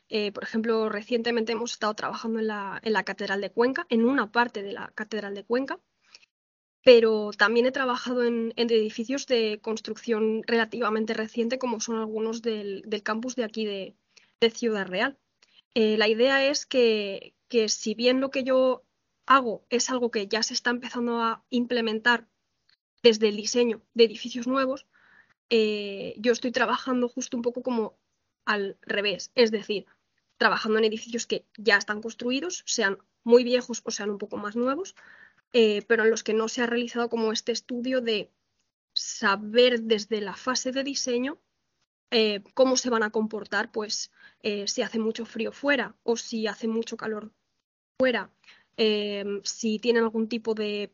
eh, 0.09 0.33
por 0.33 0.45
ejemplo, 0.45 0.89
recientemente 0.89 1.53
hemos 1.53 1.73
estado 1.73 1.95
trabajando 1.95 2.39
en 2.39 2.47
la, 2.47 3.03
Catedral 3.05 3.41
de 3.41 3.51
Cuenca, 3.51 3.87
en 3.89 4.05
una 4.05 4.31
parte 4.31 4.63
de 4.63 4.73
la 4.73 4.93
Catedral 4.95 5.35
de 5.35 5.45
Cuenca, 5.45 5.81
pero 6.85 7.31
también 7.37 7.67
he 7.67 7.73
trabajado 7.73 8.25
en, 8.25 8.53
edificios 8.57 9.27
de 9.27 9.61
construcción 9.61 10.43
relativamente 10.47 11.15
reciente, 11.15 11.59
como 11.59 11.81
son 11.81 11.97
algunos 11.97 12.43
del, 12.43 12.85
campus 13.03 13.35
de 13.37 13.45
aquí 13.45 13.65
de, 13.67 13.97
Ciudad 14.51 14.87
Real. 14.87 15.19
Eh, 15.75 15.97
la 15.97 16.09
idea 16.09 16.47
es 16.47 16.67
que, 16.67 17.35
que, 17.49 17.69
si 17.69 17.95
bien 17.95 18.21
lo 18.21 18.31
que 18.31 18.45
yo 18.45 18.85
hago 19.27 19.67
es 19.71 19.91
algo 19.91 20.13
que 20.13 20.29
ya 20.29 20.43
se 20.45 20.55
está 20.55 20.71
empezando 20.71 21.21
a 21.21 21.45
implementar 21.51 22.29
desde 23.03 23.29
el 23.29 23.37
diseño 23.37 23.83
de 23.95 24.05
edificios 24.05 24.47
nuevos, 24.47 24.87
eh, 25.51 26.15
yo 26.19 26.33
estoy 26.33 26.51
trabajando 26.53 27.09
justo 27.09 27.37
un 27.37 27.43
poco 27.43 27.63
como 27.63 27.99
al 28.45 28.79
revés, 28.83 29.33
es 29.35 29.51
decir, 29.51 29.87
trabajando 30.37 30.79
en 30.79 30.85
edificios 30.85 31.27
que 31.27 31.47
ya 31.57 31.77
están 31.77 32.03
construidos, 32.03 32.63
sean 32.67 32.99
muy 33.25 33.45
viejos 33.45 33.83
o 33.85 33.91
sean 33.91 34.11
un 34.11 34.19
poco 34.19 34.37
más 34.37 34.57
nuevos, 34.57 34.95
eh, 35.53 35.83
pero 35.89 36.05
en 36.05 36.11
los 36.11 36.23
que 36.23 36.35
no 36.35 36.49
se 36.49 36.63
ha 36.63 36.67
realizado 36.67 37.09
como 37.09 37.33
este 37.33 37.53
estudio 37.53 38.01
de 38.01 38.31
saber 38.95 39.83
desde 39.83 40.21
la 40.21 40.35
fase 40.35 40.73
de 40.73 40.85
diseño 40.85 41.39
eh, 42.11 42.43
cómo 42.55 42.77
se 42.77 42.91
van 42.91 43.03
a 43.03 43.11
comportar, 43.11 43.73
pues 43.73 44.11
eh, 44.43 44.69
si 44.69 44.83
hace 44.83 44.99
mucho 44.99 45.27
frío 45.27 45.53
fuera 45.53 45.97
o 46.03 46.17
si 46.17 46.47
hace 46.47 46.69
mucho 46.69 46.97
calor 46.97 47.33
fuera, 47.99 48.31
si 49.43 49.79
tienen 49.79 50.03
algún 50.03 50.29
tipo 50.29 50.55
de, 50.55 50.93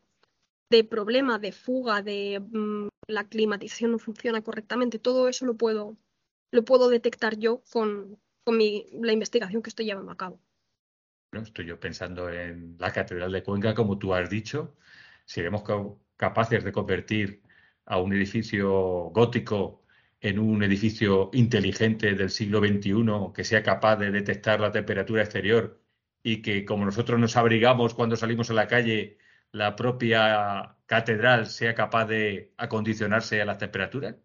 problema, 0.89 1.37
de 1.37 1.51
fuga, 1.51 2.01
de 2.01 2.39
mm, 2.39 2.87
la 3.07 3.27
climatización 3.27 3.91
no 3.91 3.99
funciona 3.99 4.41
correctamente, 4.41 4.97
todo 4.97 5.27
eso 5.27 5.45
lo 5.45 5.55
puedo, 5.55 5.97
lo 6.51 6.63
puedo 6.63 6.87
detectar 6.87 7.37
yo 7.37 7.61
con, 7.71 8.17
con 8.43 8.57
la 8.57 9.13
investigación 9.13 9.61
que 9.61 9.69
estoy 9.69 9.85
llevando 9.85 10.11
a 10.11 10.17
cabo. 10.17 10.39
estoy 11.31 11.65
yo 11.65 11.79
pensando 11.79 12.29
en 12.29 12.75
la 12.79 12.91
Catedral 12.91 13.31
de 13.31 13.43
Cuenca, 13.43 13.73
como 13.73 13.97
tú 13.97 14.13
has 14.13 14.29
dicho, 14.29 14.75
seremos 15.25 15.63
capaces 16.17 16.63
de 16.63 16.71
convertir 16.71 17.41
a 17.85 17.99
un 17.99 18.13
edificio 18.13 18.71
gótico 19.11 19.83
en 20.21 20.39
un 20.39 20.63
edificio 20.63 21.29
inteligente 21.33 22.13
del 22.15 22.29
siglo 22.29 22.59
XXI 22.59 23.33
que 23.35 23.43
sea 23.43 23.61
capaz 23.63 23.97
de 23.97 24.11
detectar 24.11 24.59
la 24.59 24.71
temperatura 24.71 25.21
exterior 25.23 25.81
y 26.23 26.41
que 26.41 26.65
como 26.65 26.85
nosotros 26.85 27.19
nos 27.19 27.35
abrigamos 27.35 27.93
cuando 27.93 28.15
salimos 28.15 28.49
a 28.49 28.53
la 28.53 28.67
calle, 28.67 29.17
la 29.51 29.75
propia 29.75 30.77
catedral 30.85 31.47
sea 31.47 31.75
capaz 31.75 32.05
de 32.05 32.53
acondicionarse 32.57 33.41
a 33.41 33.45
las 33.45 33.57
temperaturas? 33.57 34.15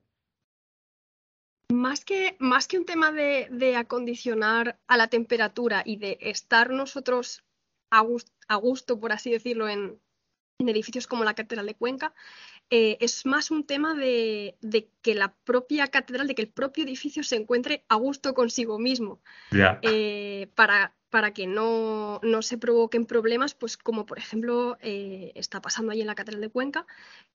Más 1.73 2.05
que, 2.05 2.37
más 2.39 2.67
que 2.67 2.79
un 2.79 2.87
tema 2.87 3.13
de, 3.13 3.77
acondicionar 3.77 4.79
a 4.87 4.97
la 4.97 5.09
temperatura 5.09 5.83
y 5.85 5.97
de 5.97 6.19
estar 6.21 6.71
nosotros 6.71 7.45
a, 7.91 8.01
gusto, 8.57 8.99
por 8.99 9.13
así 9.13 9.31
decirlo, 9.31 9.69
en, 9.69 10.01
edificios 10.59 11.07
como 11.07 11.25
la 11.25 11.35
Catedral 11.35 11.67
de 11.67 11.75
Cuenca, 11.75 12.15
eh, 12.71 12.97
es 13.01 13.25
más 13.27 13.51
un 13.51 13.65
tema 13.65 13.95
de, 13.95 14.57
que 15.03 15.15
la 15.15 15.35
propia 15.45 15.87
catedral, 15.89 16.27
de 16.27 16.35
que 16.35 16.43
el 16.43 16.49
propio 16.49 16.85
edificio 16.85 17.23
se 17.23 17.37
encuentre 17.37 17.85
a 17.89 17.97
gusto 17.97 18.35
consigo 18.35 18.79
mismo. 18.79 19.21
Eh, 19.83 20.51
para, 20.55 20.95
para 21.11 21.33
que 21.33 21.47
no, 21.47 22.21
se 22.43 22.59
provoquen 22.59 23.07
problemas, 23.07 23.55
pues 23.55 23.77
como 23.77 24.07
por 24.07 24.19
ejemplo 24.19 24.77
eh, 24.81 25.33
está 25.35 25.61
pasando 25.61 25.93
ahí 25.93 26.01
en 26.01 26.07
la 26.07 26.15
Catedral 26.15 26.41
de 26.41 26.51
Cuenca, 26.51 26.87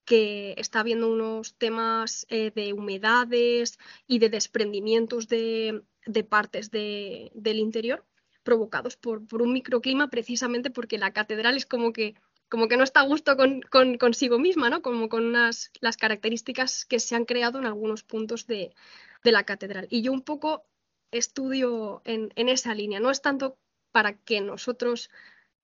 que 0.06 0.54
está 0.58 0.82
habiendo 0.82 1.12
unos 1.12 1.56
temas 1.56 2.26
eh, 2.30 2.52
de 2.56 2.74
humedades 2.74 3.80
y 4.08 4.20
de 4.20 4.30
desprendimientos 4.30 5.28
de, 5.28 5.84
partes 6.30 6.72
del 6.72 7.60
interior 7.60 8.06
provocados 8.44 8.98
por, 8.98 9.24
un 9.42 9.54
microclima 9.54 10.10
precisamente 10.10 10.70
porque 10.70 10.98
la 10.98 11.14
catedral 11.14 11.56
es 11.56 11.66
como 11.66 11.94
que 11.94 12.16
como 12.50 12.68
que 12.68 12.78
no 12.78 12.84
está 12.84 13.00
a 13.00 13.08
gusto 13.08 13.36
con, 13.36 13.62
consigo 13.98 14.38
misma, 14.38 14.70
¿no? 14.70 14.84
Como 14.84 15.10
con 15.10 15.26
unas, 15.26 15.72
las 15.82 15.98
características 15.98 16.86
que 16.86 17.00
se 17.00 17.16
han 17.16 17.26
creado 17.26 17.58
en 17.58 17.66
algunos 17.66 18.04
puntos 18.04 18.46
de, 18.46 18.76
la 19.24 19.44
catedral. 19.44 19.88
Y 19.90 20.04
yo 20.04 20.12
un 20.12 20.22
poco 20.22 20.64
estudio 21.10 22.04
en, 22.06 22.32
esa 22.36 22.76
línea. 22.76 23.00
No 23.00 23.10
es 23.10 23.24
tanto 23.24 23.58
para 23.94 24.18
que 24.18 24.42
nosotros, 24.42 25.10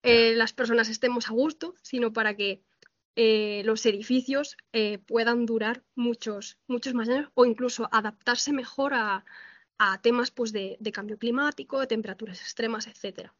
eh, 0.02 0.34
las 0.34 0.54
personas, 0.54 0.88
estemos 0.88 1.28
a 1.28 1.32
gusto, 1.32 1.74
sino 1.82 2.14
para 2.14 2.34
que 2.34 2.62
eh, 3.16 3.62
los 3.66 3.84
edificios 3.84 4.56
eh, 4.72 4.98
puedan 4.98 5.44
durar 5.44 5.82
muchos, 5.96 6.56
muchos 6.68 6.94
más 6.94 7.08
años 7.08 7.28
o 7.34 7.44
incluso 7.44 7.88
adaptarse 7.92 8.52
mejor 8.52 8.94
a, 8.94 9.24
temas 10.02 10.30
pues, 10.30 10.52
de, 10.52 10.78
cambio 10.92 11.18
climático, 11.18 11.80
de 11.80 11.86
temperaturas 11.86 12.40
extremas, 12.40 12.86
etcétera. 12.86 13.34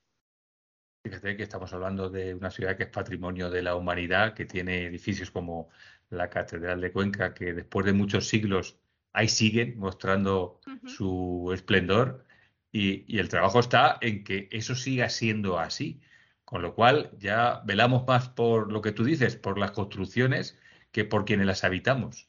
Fíjate 1.04 1.36
que 1.36 1.42
estamos 1.42 1.72
hablando 1.72 2.08
de 2.08 2.34
una 2.34 2.50
ciudad 2.50 2.76
que 2.76 2.84
es 2.84 2.88
patrimonio 2.88 3.50
de 3.50 3.62
la 3.62 3.76
humanidad, 3.76 4.34
que 4.34 4.46
tiene 4.46 4.86
edificios 4.86 5.30
como 5.30 5.68
la 6.08 6.28
Catedral 6.30 6.80
de 6.80 6.92
Cuenca, 6.92 7.34
que 7.34 7.52
después 7.52 7.86
de 7.86 7.92
muchos 7.92 8.26
siglos 8.26 8.78
ahí 9.12 9.28
siguen 9.28 9.78
mostrando 9.78 10.60
su 10.86 11.50
esplendor 11.54 12.24
y, 12.72 13.18
el 13.18 13.28
trabajo 13.28 13.60
está 13.60 13.98
en 14.00 14.24
que 14.24 14.48
eso 14.50 14.74
siga 14.74 15.08
siendo 15.08 15.58
así. 15.58 16.00
Con 16.44 16.62
lo 16.62 16.74
cual 16.74 17.12
ya 17.18 17.62
velamos 17.64 18.06
más 18.06 18.28
por 18.28 18.72
lo 18.72 18.80
que 18.82 18.92
tú 18.92 19.04
dices, 19.04 19.36
por 19.36 19.58
las 19.58 19.70
construcciones, 19.70 20.58
que 20.90 21.04
por 21.04 21.24
quienes 21.24 21.46
las 21.46 21.62
habitamos. 21.62 22.28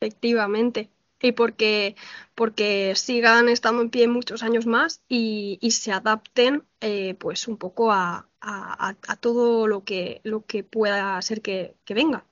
Efectivamente. 0.00 0.90
Y 1.20 1.32
porque, 1.32 1.96
porque 2.34 2.94
sigan 2.94 3.48
estando 3.48 3.82
en 3.82 3.90
pie 3.90 4.06
muchos 4.08 4.42
años 4.42 4.66
más 4.66 5.02
y, 5.08 5.58
se 5.70 5.92
adapten 5.92 6.64
eh, 6.80 7.14
pues 7.14 7.48
un 7.48 7.56
poco 7.56 7.90
a, 7.92 8.28
todo 9.20 9.66
lo 9.66 9.84
que, 9.84 10.20
lo 10.24 10.44
que 10.44 10.62
pueda 10.62 11.20
ser 11.22 11.42
que, 11.42 11.74
venga. 11.88 12.24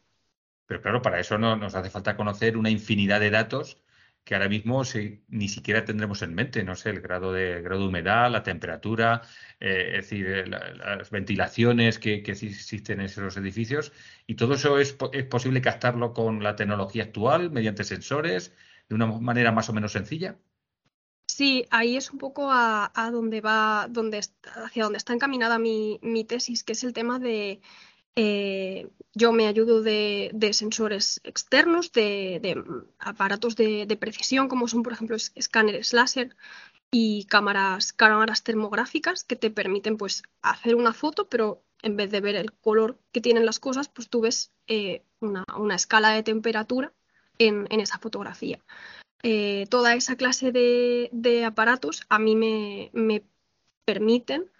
Pero 0.67 0.81
claro, 0.81 1.03
para 1.03 1.21
eso 1.21 1.39
no, 1.39 1.57
nos 1.57 1.75
hace 1.75 1.91
falta 1.91 2.17
conocer 2.17 2.57
una 2.57 2.71
infinidad 2.71 3.21
de 3.21 3.31
datos 3.31 3.79
que 4.25 4.35
ahora 4.35 4.49
mismo 4.49 4.83
ni 5.29 5.49
siquiera 5.49 5.85
tendremos 5.85 6.23
en 6.23 6.35
mente, 6.35 6.65
no 6.65 6.75
sé, 6.75 6.91
el 6.91 7.01
grado 7.01 7.33
de, 7.33 7.61
grado 7.61 7.83
de 7.83 7.89
humedad, 7.89 8.31
la 8.31 8.43
temperatura, 8.43 9.23
eh, 9.61 9.93
es 9.97 10.09
decir, 10.09 10.27
eh, 10.27 10.47
las 10.47 11.11
ventilaciones 11.11 11.99
que, 11.99 12.15
existen 12.17 13.01
en 13.01 13.07
esos 13.07 13.37
edificios, 13.37 13.93
y 14.27 14.35
todo 14.35 14.55
eso 14.55 14.79
es, 14.79 14.95
posible 15.29 15.61
captarlo 15.61 16.15
con 16.15 16.43
la 16.43 16.57
tecnología 16.57 17.05
actual, 17.05 17.51
mediante 17.51 17.85
sensores, 17.85 18.55
de 18.89 18.95
una 18.95 19.07
manera 19.07 19.53
más 19.53 19.69
o 19.69 19.75
menos 19.75 19.93
sencilla. 19.93 20.39
Sí, 21.27 21.67
ahí 21.71 21.97
es 21.97 22.11
un 22.11 22.19
poco 22.19 22.51
a, 22.51 22.91
donde 23.13 23.41
va, 23.41 23.89
donde, 23.91 24.21
hacia 24.65 24.85
donde 24.85 24.99
está 24.99 25.13
encaminada 25.13 25.59
mi, 25.59 25.99
mi 26.03 26.25
tesis, 26.25 26.65
que 26.65 26.73
es 26.73 26.85
el 26.85 26.93
tema 26.93 27.19
de 27.19 27.61
eh, 28.17 28.89
yo 29.13 29.33
me 29.33 29.47
ayudo 29.47 29.83
de, 29.83 30.51
sensores 30.53 31.21
externos, 31.25 31.93
de, 31.93 32.63
aparatos 32.99 33.57
de, 33.57 33.97
precisión, 33.99 34.49
como 34.49 34.69
son, 34.69 34.83
por 34.83 34.93
ejemplo, 34.93 35.17
escáneres 35.17 35.93
láser 35.93 36.37
y 36.91 37.25
cámaras, 37.25 37.93
cámaras 37.93 38.43
termográficas 38.45 39.25
que 39.25 39.37
te 39.37 39.51
permiten 39.51 39.97
pues, 39.97 40.23
hacer 40.43 40.77
una 40.77 40.93
foto, 40.93 41.29
pero 41.29 41.65
en 41.83 41.97
vez 41.97 42.11
de 42.11 42.21
ver 42.21 42.37
el 42.37 42.53
color 42.53 42.99
que 43.13 43.21
tienen 43.21 43.47
las 43.47 43.59
cosas, 43.59 43.89
pues 43.89 44.09
tú 44.09 44.21
ves 44.21 44.53
eh, 44.69 45.03
una, 45.21 45.75
escala 45.75 46.11
de 46.11 46.23
temperatura 46.23 46.93
en, 47.39 47.67
esa 47.81 47.99
fotografía. 47.99 48.61
Eh, 49.23 49.67
toda 49.71 49.95
esa 49.95 50.17
clase 50.17 50.53
de, 50.53 51.45
aparatos 51.45 52.05
a 52.09 52.19
mí 52.19 52.37
me 52.37 53.25
permiten 53.85 54.51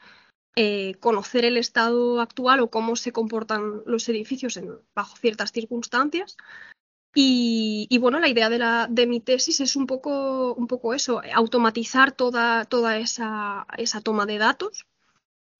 eh, 0.57 0.95
conocer 1.01 1.45
el 1.45 1.57
estado 1.57 2.21
actual 2.21 2.61
o 2.61 2.71
cómo 2.71 2.97
se 2.97 3.13
comportan 3.13 3.83
los 3.87 4.09
edificios 4.09 4.61
bajo 4.95 5.17
ciertas 5.17 5.53
circunstancias. 5.53 6.37
Y, 7.17 7.97
bueno, 8.01 8.19
la 8.19 8.29
idea 8.29 8.49
de, 8.49 8.59
la, 8.59 8.89
de 8.91 9.07
mi 9.07 9.21
tesis 9.21 9.61
es 9.61 9.77
un 9.77 9.87
poco, 9.87 10.53
un 10.55 10.67
poco 10.67 10.95
eso, 10.95 11.23
automatizar 11.33 12.11
toda, 12.11 12.65
toda 12.65 12.99
esa, 12.99 13.67
esa 13.79 14.01
toma 14.01 14.27
de 14.27 14.39
datos 14.39 14.87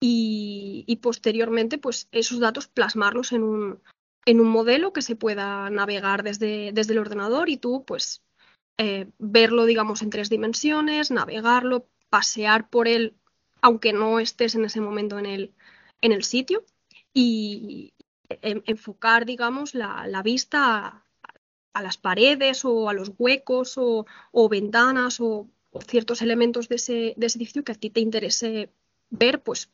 y, 0.01 0.99
posteriormente 1.01 1.77
pues 1.77 2.07
esos 2.11 2.39
datos 2.39 2.67
plasmarlos 2.67 3.31
en 3.31 3.43
un, 3.43 3.81
en 4.25 4.39
un 4.39 4.47
modelo 4.47 4.93
que 4.93 5.01
se 5.01 5.15
pueda 5.15 5.69
navegar 5.69 6.23
desde, 6.23 6.71
desde 6.73 6.93
el 6.93 6.99
ordenador 6.99 7.49
y 7.49 7.57
tú 7.57 7.85
pues 7.85 8.23
eh, 8.77 9.07
verlo 9.19 9.65
digamos 9.65 10.01
en 10.01 10.09
tres 10.09 10.29
dimensiones, 10.29 11.11
navegarlo, 11.11 11.87
pasear 12.09 12.69
por 12.69 12.87
él 12.87 13.15
aunque 13.65 13.93
no 13.93 14.19
estés 14.19 14.53
en 14.53 14.63
ese 14.65 14.79
momento 14.79 15.17
en 15.17 15.25
el, 15.25 15.55
en 16.01 16.11
el 16.11 16.23
sitio 16.23 16.63
y 17.13 17.93
enfocar 18.29 19.25
digamos 19.25 19.73
la, 19.73 20.05
la 20.07 20.21
vista 20.21 21.03
a, 21.73 21.81
las 21.81 21.97
paredes 21.97 22.63
o 22.63 22.89
a 22.89 22.93
los 22.93 23.13
huecos 23.17 23.79
o, 23.79 24.05
o 24.31 24.49
ventanas 24.49 25.19
o, 25.19 25.49
ciertos 25.87 26.21
elementos 26.21 26.69
de 26.69 26.75
ese, 26.75 27.13
de 27.17 27.25
ese 27.25 27.39
edificio 27.39 27.63
que 27.63 27.71
a 27.71 27.75
ti 27.75 27.89
te 27.89 28.01
interese 28.01 28.71
ver 29.09 29.41
pues 29.41 29.71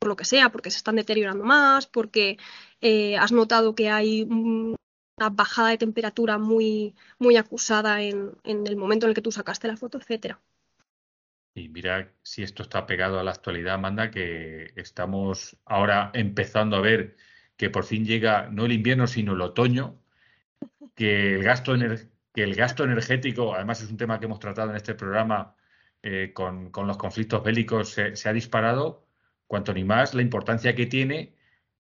por 0.00 0.08
lo 0.08 0.16
que 0.16 0.24
sea, 0.24 0.50
porque 0.50 0.70
se 0.70 0.78
están 0.78 0.96
deteriorando 0.96 1.44
más, 1.44 1.86
porque 1.86 2.36
eh, 2.80 3.16
has 3.16 3.32
notado 3.32 3.74
que 3.74 3.90
hay 3.90 4.22
una 4.24 4.76
bajada 5.30 5.70
de 5.70 5.78
temperatura 5.78 6.36
muy, 6.38 6.94
muy 7.18 7.36
acusada 7.36 8.02
en, 8.02 8.32
el 8.44 8.76
momento 8.76 9.06
en 9.06 9.10
el 9.10 9.14
que 9.14 9.22
tú 9.22 9.32
sacaste 9.32 9.68
la 9.68 9.76
foto, 9.76 9.98
etcétera. 9.98 10.40
Y 11.60 11.68
mira 11.68 12.12
si 12.22 12.42
esto 12.42 12.62
está 12.62 12.86
pegado 12.86 13.20
a 13.20 13.24
la 13.24 13.32
actualidad, 13.32 13.74
Amanda, 13.74 14.10
que 14.10 14.72
estamos 14.76 15.56
ahora 15.66 16.10
empezando 16.14 16.76
a 16.76 16.80
ver 16.80 17.16
que 17.56 17.70
por 17.70 17.84
fin 17.84 18.04
llega 18.04 18.48
no 18.50 18.64
el 18.64 18.72
invierno, 18.72 19.06
sino 19.06 19.34
el 19.34 19.42
otoño, 19.42 20.00
que 20.94 21.34
el 21.34 21.42
gasto, 21.42 21.74
que 22.34 22.42
el 22.42 22.54
gasto 22.54 22.84
energético, 22.84 23.54
además 23.54 23.82
es 23.82 23.90
un 23.90 23.96
tema 23.98 24.18
que 24.18 24.26
hemos 24.26 24.40
tratado 24.40 24.70
en 24.70 24.76
este 24.76 24.94
programa 24.94 25.54
eh, 26.02 26.32
con, 26.34 26.72
los 26.86 26.96
conflictos 26.96 27.42
bélicos, 27.44 27.90
se 27.90 28.28
ha 28.28 28.32
disparado 28.32 29.06
cuanto 29.46 29.74
ni 29.74 29.84
más 29.84 30.14
la 30.14 30.22
importancia 30.22 30.74
que 30.74 30.86
tiene 30.86 31.36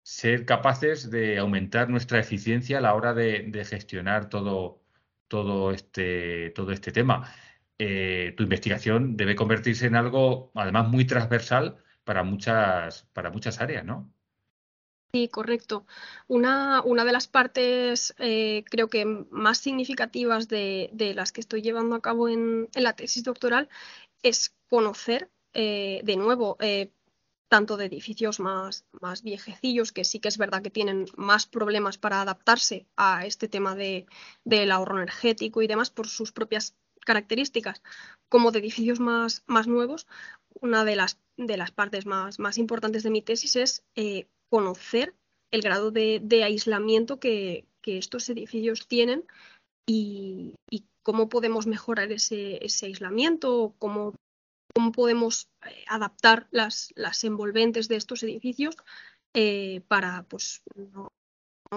ser 0.02 0.46
capaces 0.46 1.10
de 1.10 1.38
aumentar 1.38 1.90
nuestra 1.90 2.20
eficiencia 2.20 2.78
a 2.78 2.80
la 2.80 2.94
hora 2.94 3.12
de, 3.12 3.66
gestionar 3.68 4.28
todo, 4.28 4.82
todo, 5.28 5.72
este, 5.72 6.50
todo 6.50 6.72
este 6.72 6.92
tema. 6.92 7.30
Eh, 7.78 8.32
tu 8.36 8.42
investigación 8.42 9.16
debe 9.16 9.36
convertirse 9.36 9.86
en 9.86 9.96
algo, 9.96 10.50
además, 10.54 10.88
muy 10.88 11.04
transversal 11.04 11.76
para 12.04 12.22
muchas, 12.22 13.02
para 13.12 13.30
muchas 13.30 13.60
áreas, 13.60 13.84
¿no? 13.84 14.10
Sí, 15.12 15.28
correcto. 15.28 15.86
Una, 16.26 16.82
una 16.82 17.04
de 17.04 17.12
las 17.12 17.28
partes, 17.28 18.14
eh, 18.18 18.64
creo 18.70 18.88
que 18.88 19.04
más 19.04 19.58
significativas 19.58 20.48
de, 20.48 20.90
las 21.14 21.32
que 21.32 21.40
estoy 21.40 21.62
llevando 21.62 21.96
a 21.96 22.02
cabo 22.02 22.28
en, 22.28 22.68
la 22.74 22.94
tesis 22.94 23.24
doctoral 23.24 23.68
es 24.22 24.54
conocer, 24.68 25.30
eh, 25.52 26.00
de 26.02 26.16
nuevo, 26.16 26.58
tanto 27.48 27.76
de 27.76 27.86
edificios 27.86 28.40
más, 28.40 28.84
más 29.00 29.22
viejecillos, 29.22 29.92
que 29.92 30.04
sí 30.04 30.18
que 30.18 30.28
es 30.28 30.38
verdad 30.38 30.62
que 30.62 30.70
tienen 30.70 31.06
más 31.16 31.46
problemas 31.46 31.98
para 31.98 32.20
adaptarse 32.20 32.86
a 32.96 33.26
este 33.26 33.48
tema 33.48 33.74
de, 33.74 34.06
del 34.44 34.72
ahorro 34.72 34.96
energético 34.96 35.62
y 35.62 35.66
demás 35.66 35.90
por 35.90 36.08
sus 36.08 36.32
propias 36.32 36.74
características, 37.06 37.82
como 38.28 38.50
de 38.50 38.58
edificios 38.58 39.00
más, 39.00 39.42
más 39.46 39.66
nuevos, 39.66 40.06
una 40.60 40.84
de 40.84 40.96
las, 40.96 41.18
de 41.38 41.56
las 41.56 41.70
partes 41.70 42.04
más, 42.04 42.38
más 42.38 42.58
importantes 42.58 43.02
de 43.02 43.10
mi 43.10 43.22
tesis 43.22 43.56
es 43.56 43.84
eh, 43.94 44.26
conocer 44.50 45.14
el 45.50 45.62
grado 45.62 45.90
de, 45.90 46.42
aislamiento 46.44 47.18
que, 47.18 47.64
estos 47.86 48.28
edificios 48.28 48.88
tienen 48.88 49.24
y, 49.86 50.54
cómo 51.04 51.28
podemos 51.28 51.68
mejorar 51.68 52.10
ese, 52.10 52.58
ese 52.66 52.86
aislamiento, 52.86 53.76
cómo 53.78 54.12
cómo 54.74 54.92
podemos 54.92 55.48
eh, 55.64 55.84
adaptar 55.88 56.48
las, 56.50 56.92
las, 56.96 57.24
envolventes 57.24 57.88
de 57.88 57.96
estos 57.96 58.22
edificios 58.22 58.76
eh, 59.32 59.80
para 59.88 60.24
pues, 60.24 60.62
no, 60.74 61.10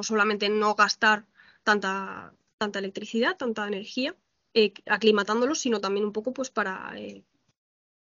solamente 0.01 0.49
no 0.49 0.75
gastar 0.75 1.25
tanta, 1.63 2.33
tanta 2.57 2.79
electricidad, 2.79 3.37
tanta 3.37 3.67
energía, 3.67 4.17
eh, 4.53 4.73
aclimatándolos, 4.85 5.59
sino 5.59 5.79
también 5.79 6.05
un 6.05 6.13
poco 6.13 6.33
pues, 6.33 6.49
para 6.49 6.93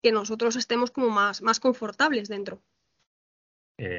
que 0.02 0.12
nosotros 0.12 0.56
estemos 0.56 0.92
como 0.92 1.10
más, 1.10 1.42
más 1.42 1.60
confortables 1.60 2.28
dentro. 2.30 2.62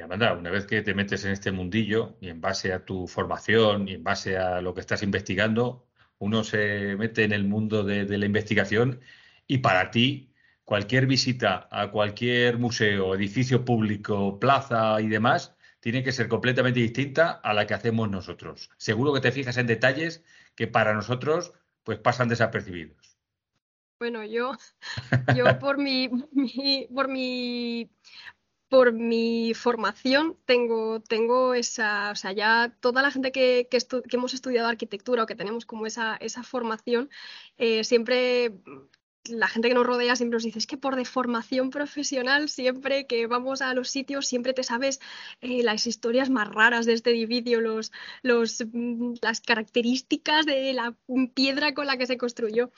Amanda, 0.03 0.33
una 0.33 0.51
vez 0.51 0.65
que 0.65 0.81
te 0.81 0.95
metes 0.95 1.25
en 1.27 1.33
este 1.33 1.53
mundillo 1.53 2.17
y 2.21 2.29
en 2.29 2.41
base 2.41 2.73
a 2.73 2.85
tu 2.85 3.07
formación 3.07 3.89
y 3.89 3.95
en 3.95 4.03
base 4.03 4.39
a 4.39 4.63
lo 4.63 4.73
que 4.73 4.81
estás 4.81 5.03
investigando, 5.03 5.87
uno 6.19 6.45
se 6.45 6.97
mete 6.97 7.25
en 7.25 7.33
el 7.33 7.45
mundo 7.45 7.85
de 7.85 8.07
la 8.17 8.25
investigación 8.25 9.01
y 9.47 9.59
para 9.59 9.91
ti 9.91 10.33
cualquier 10.67 11.07
visita 11.07 11.69
a 11.71 11.91
cualquier 11.93 12.59
museo, 12.59 13.15
edificio 13.15 13.65
público, 13.65 14.41
plaza 14.41 15.01
y 15.01 15.07
demás, 15.07 15.57
tiene 15.79 16.03
que 16.03 16.11
ser 16.11 16.27
completamente 16.27 16.81
distinta 16.81 17.31
a 17.31 17.55
la 17.55 17.69
que 17.69 17.75
hacemos 17.75 18.11
nosotros. 18.11 18.71
Seguro 18.77 19.15
que 19.15 19.21
te 19.21 19.31
fijas 19.31 19.57
en 19.59 19.69
detalles 19.69 20.25
que 20.57 20.67
para 20.67 20.93
nosotros 20.93 21.53
pues 21.87 22.01
pasan 22.01 22.29
desapercibidos. 22.29 23.17
Bueno, 24.01 24.25
yo, 24.25 24.53
yo 25.37 25.59
por 25.61 25.79
mi, 25.79 26.09
por 26.93 27.09
mi 27.09 27.89
por 28.69 28.93
mi 28.93 29.55
formación 29.55 30.37
tengo, 30.45 31.01
tengo 31.01 31.55
esa, 31.55 32.11
o 32.11 32.17
sea, 32.17 32.33
ya 32.33 32.77
toda 32.81 33.01
la 33.01 33.13
gente 33.13 33.31
que, 33.31 33.69
que, 33.71 33.79
hemos 34.11 34.35
estudiado 34.35 34.69
arquitectura 34.69 35.23
o 35.23 35.27
que 35.27 35.37
tenemos 35.37 35.65
como 35.67 35.87
esa, 35.87 36.17
esa 36.17 36.43
formación, 36.43 37.09
eh, 37.59 37.85
siempre 37.85 38.53
la 39.31 39.49
gente 39.49 39.69
que 39.69 39.75
nos 39.75 39.87
rodea 39.87 40.17
siempre 40.17 40.37
nos 40.37 40.45
dice, 40.45 40.59
es 40.59 40.67
que 40.67 40.77
por 40.77 40.97
deformación 40.97 41.71
profesional, 41.71 42.49
siempre 42.49 43.07
que 43.07 43.27
vamos 43.27 43.63
a 43.63 43.75
los 43.75 43.91
sitios, 43.91 44.27
siempre 44.27 44.53
te 44.53 44.63
sabes 44.63 45.01
eh, 45.41 45.63
las 45.63 45.87
historias 45.87 46.31
más 46.31 46.49
raras 46.49 46.87
de 46.87 46.95
este 46.95 47.11
edificio, 47.11 47.61
los, 47.61 47.93
los, 48.23 48.65
mm, 48.73 49.15
las 49.23 49.41
características 49.41 50.47
de 50.47 50.73
la 50.73 50.97
piedra 51.35 51.75
con 51.75 51.87
la 51.87 51.97
que 51.97 52.07
se 52.07 52.17
construyó. 52.17 52.71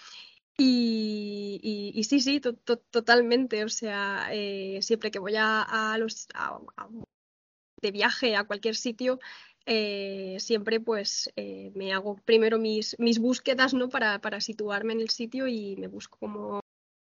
Y, 0.60 2.04
sí, 2.08 2.20
sí, 2.20 2.40
totalmente. 2.40 3.64
O 3.64 3.68
sea, 3.68 4.28
eh, 4.32 4.80
siempre 4.82 5.10
que 5.10 5.20
voy 5.20 5.34
a, 5.36 5.96
los 5.98 6.26
de 7.80 7.90
viaje 7.92 8.34
a 8.34 8.44
cualquier 8.44 8.74
sitio, 8.74 9.20
eh, 9.70 10.36
siempre 10.40 10.80
pues 10.80 11.30
eh, 11.36 11.70
me 11.74 11.92
hago 11.92 12.16
primero 12.24 12.58
mis, 12.58 12.96
mis 12.98 13.18
búsquedas 13.18 13.74
¿no? 13.74 13.90
para, 13.90 14.18
para, 14.18 14.40
situarme 14.40 14.94
en 14.94 15.00
el 15.00 15.10
sitio 15.10 15.46
y 15.46 15.76
me 15.76 15.88
busco 15.88 16.16
como 16.18 16.60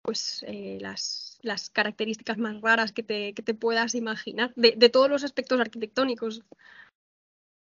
pues 0.03 0.45
eh, 0.47 0.77
las, 0.79 1.39
las, 1.41 1.71
características 1.71 2.37
más 2.37 2.61
raras 2.61 2.91
que 2.91 3.01
te, 3.01 3.33
que 3.33 3.41
te 3.41 3.55
puedas 3.55 3.95
imaginar 3.95 4.53
de, 4.55 4.75
de, 4.77 4.89
todos 4.89 5.09
los 5.09 5.23
aspectos 5.23 5.59
arquitectónicos. 5.59 6.43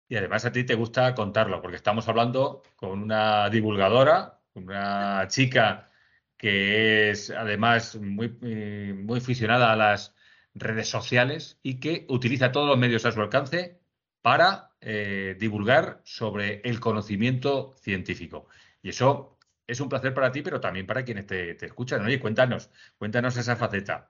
Y 0.08 0.16
además 0.16 0.46
a 0.46 0.54
ti 0.54 0.64
te 0.64 0.76
gusta 0.76 1.14
contarlo, 1.16 1.62
porque 1.62 1.76
estamos 1.76 2.08
hablando 2.08 2.64
con 2.78 3.02
una 3.02 3.50
divulgadora, 3.50 4.40
una 4.54 5.28
chica 5.28 5.92
que 6.38 7.10
es 7.10 7.30
además 7.30 7.98
muy, 7.98 8.30
muy 8.30 9.18
aficionada 9.18 9.74
a 9.74 9.76
las 9.76 10.16
redes 10.54 10.88
sociales 10.88 11.60
y 11.62 11.82
que 11.82 12.06
utiliza 12.08 12.54
todos 12.54 12.70
los 12.70 12.78
medios 12.78 13.06
a 13.06 13.12
su 13.12 13.20
alcance 13.20 13.82
para 14.22 14.67
eh, 14.82 15.36
divulgar 15.40 16.02
sobre 16.04 16.62
el 16.64 16.80
conocimiento 16.80 17.76
científico. 17.82 18.48
Y 18.82 18.90
eso 18.90 19.38
es 19.66 19.80
un 19.80 19.90
placer 19.90 20.14
para 20.14 20.32
ti, 20.32 20.42
pero 20.42 20.60
también 20.60 20.86
para 20.86 21.04
quienes 21.04 21.26
te, 21.26 21.66
escuchan. 21.66 22.06
Oye, 22.06 22.20
cuéntanos, 22.20 22.70
cuéntanos 22.98 23.36
esa 23.38 23.56
faceta. 23.56 24.10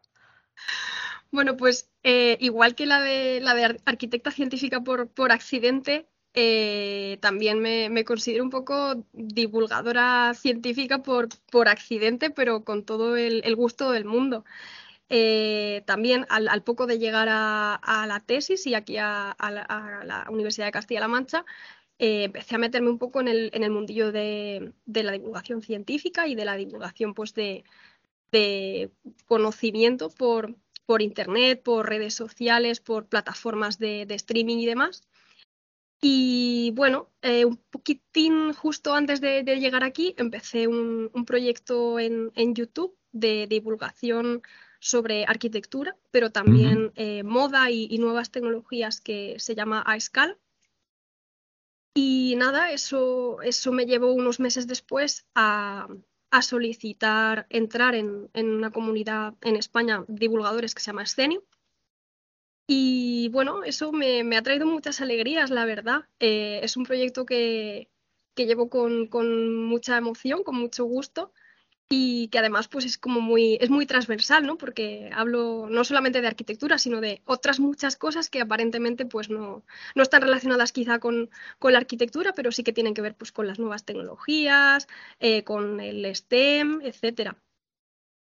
Bueno, 1.31 1.57
pues 1.57 1.89
eh, 2.03 2.37
igual 2.41 2.75
que 2.75 2.85
la 2.85 3.01
de, 3.01 3.39
la 3.41 3.53
de 3.53 3.79
arquitecta 3.85 4.31
científica 4.31 4.81
por, 4.81 5.09
por 5.09 5.31
accidente, 5.31 6.07
eh, 6.33 7.17
también 7.21 7.59
me, 7.59 8.03
considero 8.05 8.43
un 8.43 8.49
poco 8.49 9.05
divulgadora 9.13 10.33
científica 10.35 11.01
por, 11.01 11.29
por 11.51 11.69
accidente, 11.69 12.29
pero 12.29 12.63
con 12.63 12.83
todo 12.83 13.17
el 13.17 13.55
gusto 13.55 13.91
del 13.91 14.05
mundo. 14.05 14.45
Eh, 15.09 15.83
también 15.85 16.25
al, 16.29 16.63
poco 16.63 16.85
de 16.85 16.99
llegar 16.99 17.29
a, 17.31 18.05
la 18.07 18.19
tesis 18.19 18.67
y 18.67 18.75
aquí 18.75 18.97
a, 18.97 19.35
la, 19.39 20.27
Universidad 20.29 20.65
de 20.67 20.71
Castilla-La 20.71 21.07
Mancha, 21.07 21.45
eh, 21.99 22.25
empecé 22.25 22.55
a 22.55 22.59
meterme 22.59 22.89
un 22.89 22.99
poco 22.99 23.21
en 23.21 23.29
el, 23.29 23.49
en 23.53 23.63
el 23.63 23.71
mundillo 23.71 24.11
de, 24.11 24.73
la 24.85 25.11
divulgación 25.13 25.61
científica 25.61 26.27
y 26.27 26.35
de 26.35 26.45
la 26.45 26.57
divulgación 26.57 27.13
pues, 27.13 27.33
de, 27.33 27.63
conocimiento 29.25 30.09
por, 30.09 30.55
por, 30.85 31.01
Internet, 31.01 31.63
por 31.63 31.87
redes 31.87 32.13
sociales, 32.13 32.81
por 32.81 33.07
plataformas 33.07 33.79
de, 33.79 34.05
streaming 34.09 34.57
y 34.57 34.65
demás. 34.65 35.03
Y 36.01 36.71
bueno, 36.75 37.09
eh, 37.21 37.45
un 37.45 37.57
poquitín 37.57 38.53
justo 38.53 38.93
antes 38.93 39.21
de, 39.21 39.43
llegar 39.43 39.83
aquí, 39.83 40.13
empecé 40.17 40.67
un, 40.67 41.09
proyecto 41.25 41.97
en, 41.97 42.31
en, 42.35 42.53
YouTube 42.53 42.95
de 43.11 43.47
divulgación 43.47 44.43
sobre 44.87 45.25
arquitectura, 45.25 45.97
pero 46.11 46.31
también 46.31 46.93
eh, 46.95 47.23
moda 47.23 47.69
y, 47.69 47.97
nuevas 47.97 48.31
tecnologías 48.31 49.01
que 49.01 49.35
se 49.37 49.53
llama 49.53 49.83
A 49.85 49.97
Escala. 49.97 50.37
Y 51.93 52.35
nada, 52.37 52.71
eso, 52.71 53.41
eso 53.41 53.71
me 53.73 53.85
llevó 53.85 54.13
unos 54.13 54.39
meses 54.39 54.65
después 54.65 55.25
a, 55.35 55.87
solicitar 56.41 57.47
entrar 57.49 57.95
en, 57.95 58.29
una 58.33 58.71
comunidad 58.71 59.33
en 59.41 59.57
España, 59.57 60.05
divulgadores, 60.07 60.73
que 60.73 60.81
se 60.81 60.91
llama 60.91 61.03
Escenio. 61.03 61.43
Y 62.65 63.29
bueno, 63.29 63.63
eso 63.63 63.91
me, 63.91 64.37
ha 64.37 64.41
traído 64.41 64.67
muchas 64.67 65.01
alegrías, 65.01 65.49
la 65.49 65.65
verdad. 65.65 66.05
Eh, 66.19 66.61
es 66.63 66.77
un 66.77 66.85
proyecto 66.85 67.25
que, 67.25 67.89
que 68.35 68.45
llevo 68.45 68.69
con, 68.69 69.07
con, 69.07 69.65
mucha 69.65 69.97
emoción, 69.97 70.43
con 70.43 70.55
mucho 70.55 70.85
gusto 70.85 71.33
y 71.89 72.27
que 72.29 72.39
además 72.39 72.67
pues 72.67 72.85
es 72.85 72.97
como 72.97 73.21
muy, 73.21 73.57
es 73.61 73.69
muy 73.69 73.85
transversal, 73.85 74.45
¿no? 74.45 74.57
Porque 74.57 75.09
hablo 75.13 75.67
no 75.69 75.83
solamente 75.83 76.21
de 76.21 76.27
arquitectura, 76.27 76.77
sino 76.77 77.01
de 77.01 77.21
otras 77.25 77.59
muchas 77.59 77.95
cosas 77.95 78.29
que 78.29 78.41
aparentemente 78.41 79.05
pues 79.05 79.29
no, 79.29 79.63
no 79.95 80.03
están 80.03 80.21
relacionadas 80.21 80.71
quizá 80.71 80.99
con, 80.99 81.29
con, 81.59 81.73
la 81.73 81.79
arquitectura, 81.79 82.33
pero 82.33 82.51
sí 82.51 82.63
que 82.63 82.73
tienen 82.73 82.93
que 82.93 83.01
ver 83.01 83.15
pues 83.15 83.31
con 83.31 83.47
las 83.47 83.59
nuevas 83.59 83.85
tecnologías, 83.85 84.87
eh, 85.19 85.43
con 85.43 85.79
el 85.79 86.05
STEM, 86.13 86.81
etcétera. 86.83 87.37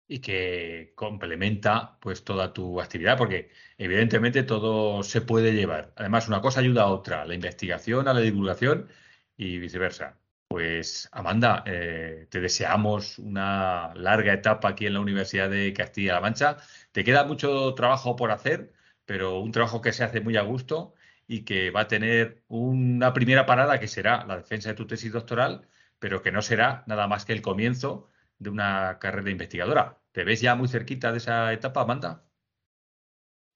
Y 0.07 0.19
que 0.19 0.93
complementa 0.95 1.99
pues 1.99 2.23
toda 2.23 2.53
tu 2.53 2.81
actividad, 2.81 3.17
porque 3.17 3.51
evidentemente 3.77 4.43
todo 4.43 5.03
se 5.03 5.21
puede 5.21 5.53
llevar. 5.53 5.93
Además, 5.97 6.27
una 6.27 6.41
cosa 6.41 6.61
ayuda 6.61 6.83
a 6.83 6.87
otra, 6.87 7.25
la 7.25 7.35
investigación, 7.35 8.07
a 8.07 8.13
la 8.13 8.21
divulgación 8.21 8.89
y 9.37 9.59
viceversa. 9.59 10.18
Pues 10.49 11.07
Amanda, 11.11 11.63
eh, 11.67 12.27
te 12.29 12.39
deseamos 12.39 13.19
una 13.19 13.93
larga 13.93 14.33
etapa 14.33 14.69
aquí 14.69 14.87
en 14.87 14.93
la 14.95 14.99
Universidad 14.99 15.47
de 15.49 15.73
Castilla-La 15.73 16.21
Mancha. 16.21 16.57
Te 16.91 17.03
queda 17.03 17.23
mucho 17.23 17.75
trabajo 17.75 18.15
por 18.15 18.31
hacer, 18.31 18.73
pero 19.05 19.39
un 19.41 19.51
trabajo 19.51 19.79
que 19.81 19.93
se 19.93 20.03
hace 20.03 20.21
muy 20.21 20.37
a 20.37 20.41
gusto 20.41 20.95
y 21.27 21.45
que 21.45 21.69
va 21.69 21.81
a 21.81 21.87
tener 21.87 22.43
una 22.47 23.13
primera 23.13 23.45
parada 23.45 23.79
que 23.79 23.87
será 23.87 24.25
la 24.25 24.37
defensa 24.37 24.69
de 24.69 24.75
tu 24.75 24.87
tesis 24.87 25.11
doctoral, 25.11 25.67
pero 25.99 26.21
que 26.23 26.31
no 26.31 26.41
será 26.41 26.83
nada 26.87 27.07
más 27.07 27.25
que 27.25 27.33
el 27.33 27.43
comienzo 27.43 28.09
de 28.39 28.49
una 28.49 28.97
carrera 28.99 29.29
investigadora. 29.29 29.99
¿Te 30.11 30.23
ves 30.23 30.41
ya 30.41 30.55
muy 30.55 30.67
cerquita 30.67 31.11
de 31.11 31.19
esa 31.19 31.53
etapa, 31.53 31.81
Amanda? 31.81 32.28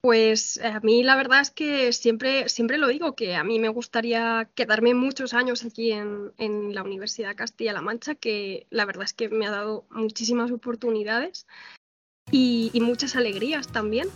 Pues 0.04 0.60
a 0.62 0.82
mí 0.82 1.02
la 1.02 1.16
verdad 1.16 1.40
es 1.40 1.50
que 1.50 1.94
siempre, 1.94 2.50
siempre 2.50 2.78
lo 2.78 2.90
digo, 2.90 3.16
que 3.16 3.36
a 3.36 3.46
mí 3.46 3.58
me 3.58 3.70
gustaría 3.70 4.50
quedarme 4.54 4.94
muchos 4.94 5.34
años 5.34 5.64
aquí 5.64 5.94
en, 5.94 6.34
la 6.76 6.84
Universidad 6.84 7.38
Castilla-La 7.38 7.82
Mancha, 7.82 8.14
que 8.14 8.68
la 8.70 8.84
verdad 8.84 9.06
es 9.06 9.14
que 9.14 9.30
me 9.30 9.48
ha 9.48 9.52
dado 9.52 9.86
muchísimas 9.90 10.52
oportunidades 10.52 11.48
y, 12.32 12.70
muchas 12.82 13.16
alegrías 13.16 13.70
también. 13.70 14.10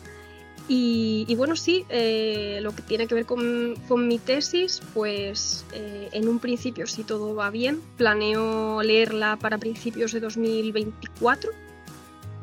Y, 0.67 1.33
bueno, 1.37 1.55
sí, 1.55 1.85
eh, 1.87 2.59
lo 2.61 2.75
que 2.75 2.81
tiene 2.81 3.07
que 3.07 3.15
ver 3.15 3.25
con, 3.25 3.77
mi 3.89 4.19
tesis, 4.19 4.81
pues 4.93 5.65
eh, 5.71 6.09
en 6.11 6.27
un 6.27 6.39
principio, 6.39 6.85
si 6.87 7.05
todo 7.05 7.33
va 7.33 7.49
bien, 7.49 7.81
planeo 7.95 8.83
leerla 8.83 9.37
para 9.37 9.57
principios 9.57 10.11
de 10.11 10.19
2024, 10.19 11.49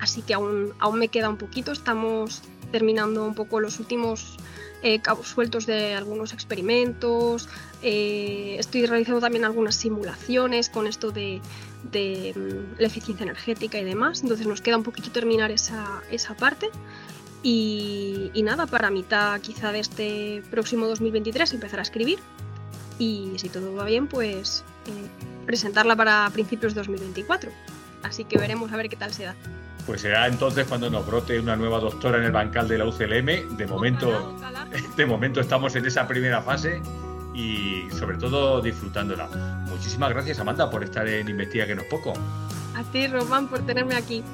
así 0.00 0.22
que 0.22 0.32
aún, 0.32 0.72
aún 0.78 0.98
me 0.98 1.08
queda 1.08 1.28
un 1.28 1.36
poquito, 1.36 1.72
estamos 1.72 2.40
terminando 2.74 3.24
un 3.24 3.36
poco 3.36 3.60
los 3.60 3.78
últimos 3.78 4.34
eh, 4.82 4.98
cabos 4.98 5.28
sueltos 5.28 5.64
de 5.64 5.94
algunos 5.94 6.32
experimentos. 6.32 7.48
Eh, 7.82 8.56
estoy 8.58 8.84
realizando 8.84 9.20
también 9.20 9.44
algunas 9.44 9.76
simulaciones 9.76 10.70
con 10.70 10.88
esto 10.88 11.12
de, 11.12 11.40
mm, 11.84 12.80
la 12.80 12.86
eficiencia 12.88 13.22
energética 13.22 13.78
y 13.78 13.84
demás. 13.84 14.22
Entonces 14.24 14.48
nos 14.48 14.60
queda 14.60 14.76
un 14.76 14.82
poquito 14.82 15.12
terminar 15.12 15.52
esa, 15.52 16.02
parte. 16.36 16.68
Y, 17.44 18.32
nada, 18.42 18.66
para 18.66 18.90
mitad 18.90 19.40
quizá 19.40 19.70
de 19.70 19.78
este 19.78 20.42
próximo 20.50 20.88
2023 20.88 21.52
empezar 21.52 21.78
a 21.78 21.82
escribir. 21.82 22.18
Y 22.98 23.34
si 23.36 23.50
todo 23.50 23.72
va 23.72 23.84
bien, 23.84 24.08
pues 24.08 24.64
eh, 24.86 25.46
presentarla 25.46 25.94
para 25.94 26.28
principios 26.32 26.74
de 26.74 26.80
2024. 26.80 27.52
Así 28.02 28.24
que 28.24 28.36
veremos 28.36 28.72
a 28.72 28.76
ver 28.76 28.88
qué 28.88 28.96
tal 28.96 29.12
se 29.12 29.22
da. 29.26 29.36
Pues 29.86 30.00
será 30.00 30.26
entonces 30.26 30.66
cuando 30.66 30.88
nos 30.88 31.06
brote 31.06 31.38
una 31.38 31.56
nueva 31.56 31.78
doctora 31.78 32.18
en 32.18 32.24
el 32.24 32.32
bancal 32.32 32.68
de 32.68 32.78
la 32.78 32.86
UCLM. 32.86 33.56
De 33.56 33.66
momento, 33.66 34.34
de 34.96 35.06
momento 35.06 35.40
estamos 35.40 35.76
en 35.76 35.84
esa 35.86 36.08
primera 36.08 36.40
fase 36.40 36.80
y 37.34 37.88
sobre 37.90 38.16
todo 38.16 38.60
disfrutándola. 38.60 39.28
Muchísimas 39.68 40.10
gracias 40.10 40.38
Amanda 40.38 40.70
por 40.70 40.84
estar 40.84 41.06
en 41.06 41.28
Investiga 41.28 41.66
que 41.66 41.74
no 41.74 41.82
es 41.82 41.88
poco. 41.88 42.14
A 42.74 42.82
ti 42.84 43.06
Román 43.06 43.48
por 43.48 43.60
tenerme 43.66 43.94
aquí. 43.94 44.24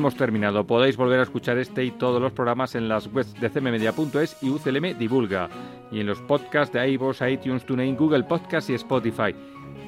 Hemos 0.00 0.16
terminado. 0.16 0.66
Podéis 0.66 0.96
volver 0.96 1.20
a 1.20 1.24
escuchar 1.24 1.58
este 1.58 1.84
y 1.84 1.90
todos 1.90 2.22
los 2.22 2.32
programas 2.32 2.74
en 2.74 2.88
las 2.88 3.06
webs 3.08 3.38
de 3.38 3.50
cmmedia.es 3.50 4.38
y 4.40 4.48
UCLM 4.48 4.96
Divulga. 4.96 5.50
Y 5.92 6.00
en 6.00 6.06
los 6.06 6.22
podcasts 6.22 6.72
de 6.72 6.90
iVoox, 6.92 7.20
iTunes, 7.28 7.66
TuneIn, 7.66 7.96
Google 7.96 8.24
Podcasts 8.24 8.70
y 8.70 8.74
Spotify. 8.76 9.34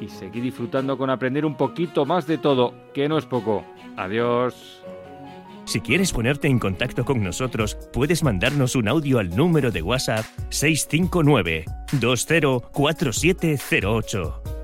Y 0.02 0.08
seguir 0.08 0.42
disfrutando 0.42 0.98
con 0.98 1.08
aprender 1.08 1.46
un 1.46 1.56
poquito 1.56 2.04
más 2.04 2.26
de 2.26 2.36
todo, 2.36 2.74
que 2.92 3.08
no 3.08 3.16
es 3.16 3.24
poco. 3.24 3.64
Adiós. 3.96 4.82
Si 5.64 5.80
quieres 5.80 6.12
ponerte 6.12 6.46
en 6.46 6.58
contacto 6.58 7.06
con 7.06 7.24
nosotros, 7.24 7.78
puedes 7.94 8.22
mandarnos 8.22 8.76
un 8.76 8.88
audio 8.88 9.18
al 9.18 9.34
número 9.34 9.70
de 9.70 9.80
WhatsApp 9.80 10.26
659 10.50 11.64
204708 12.00 14.61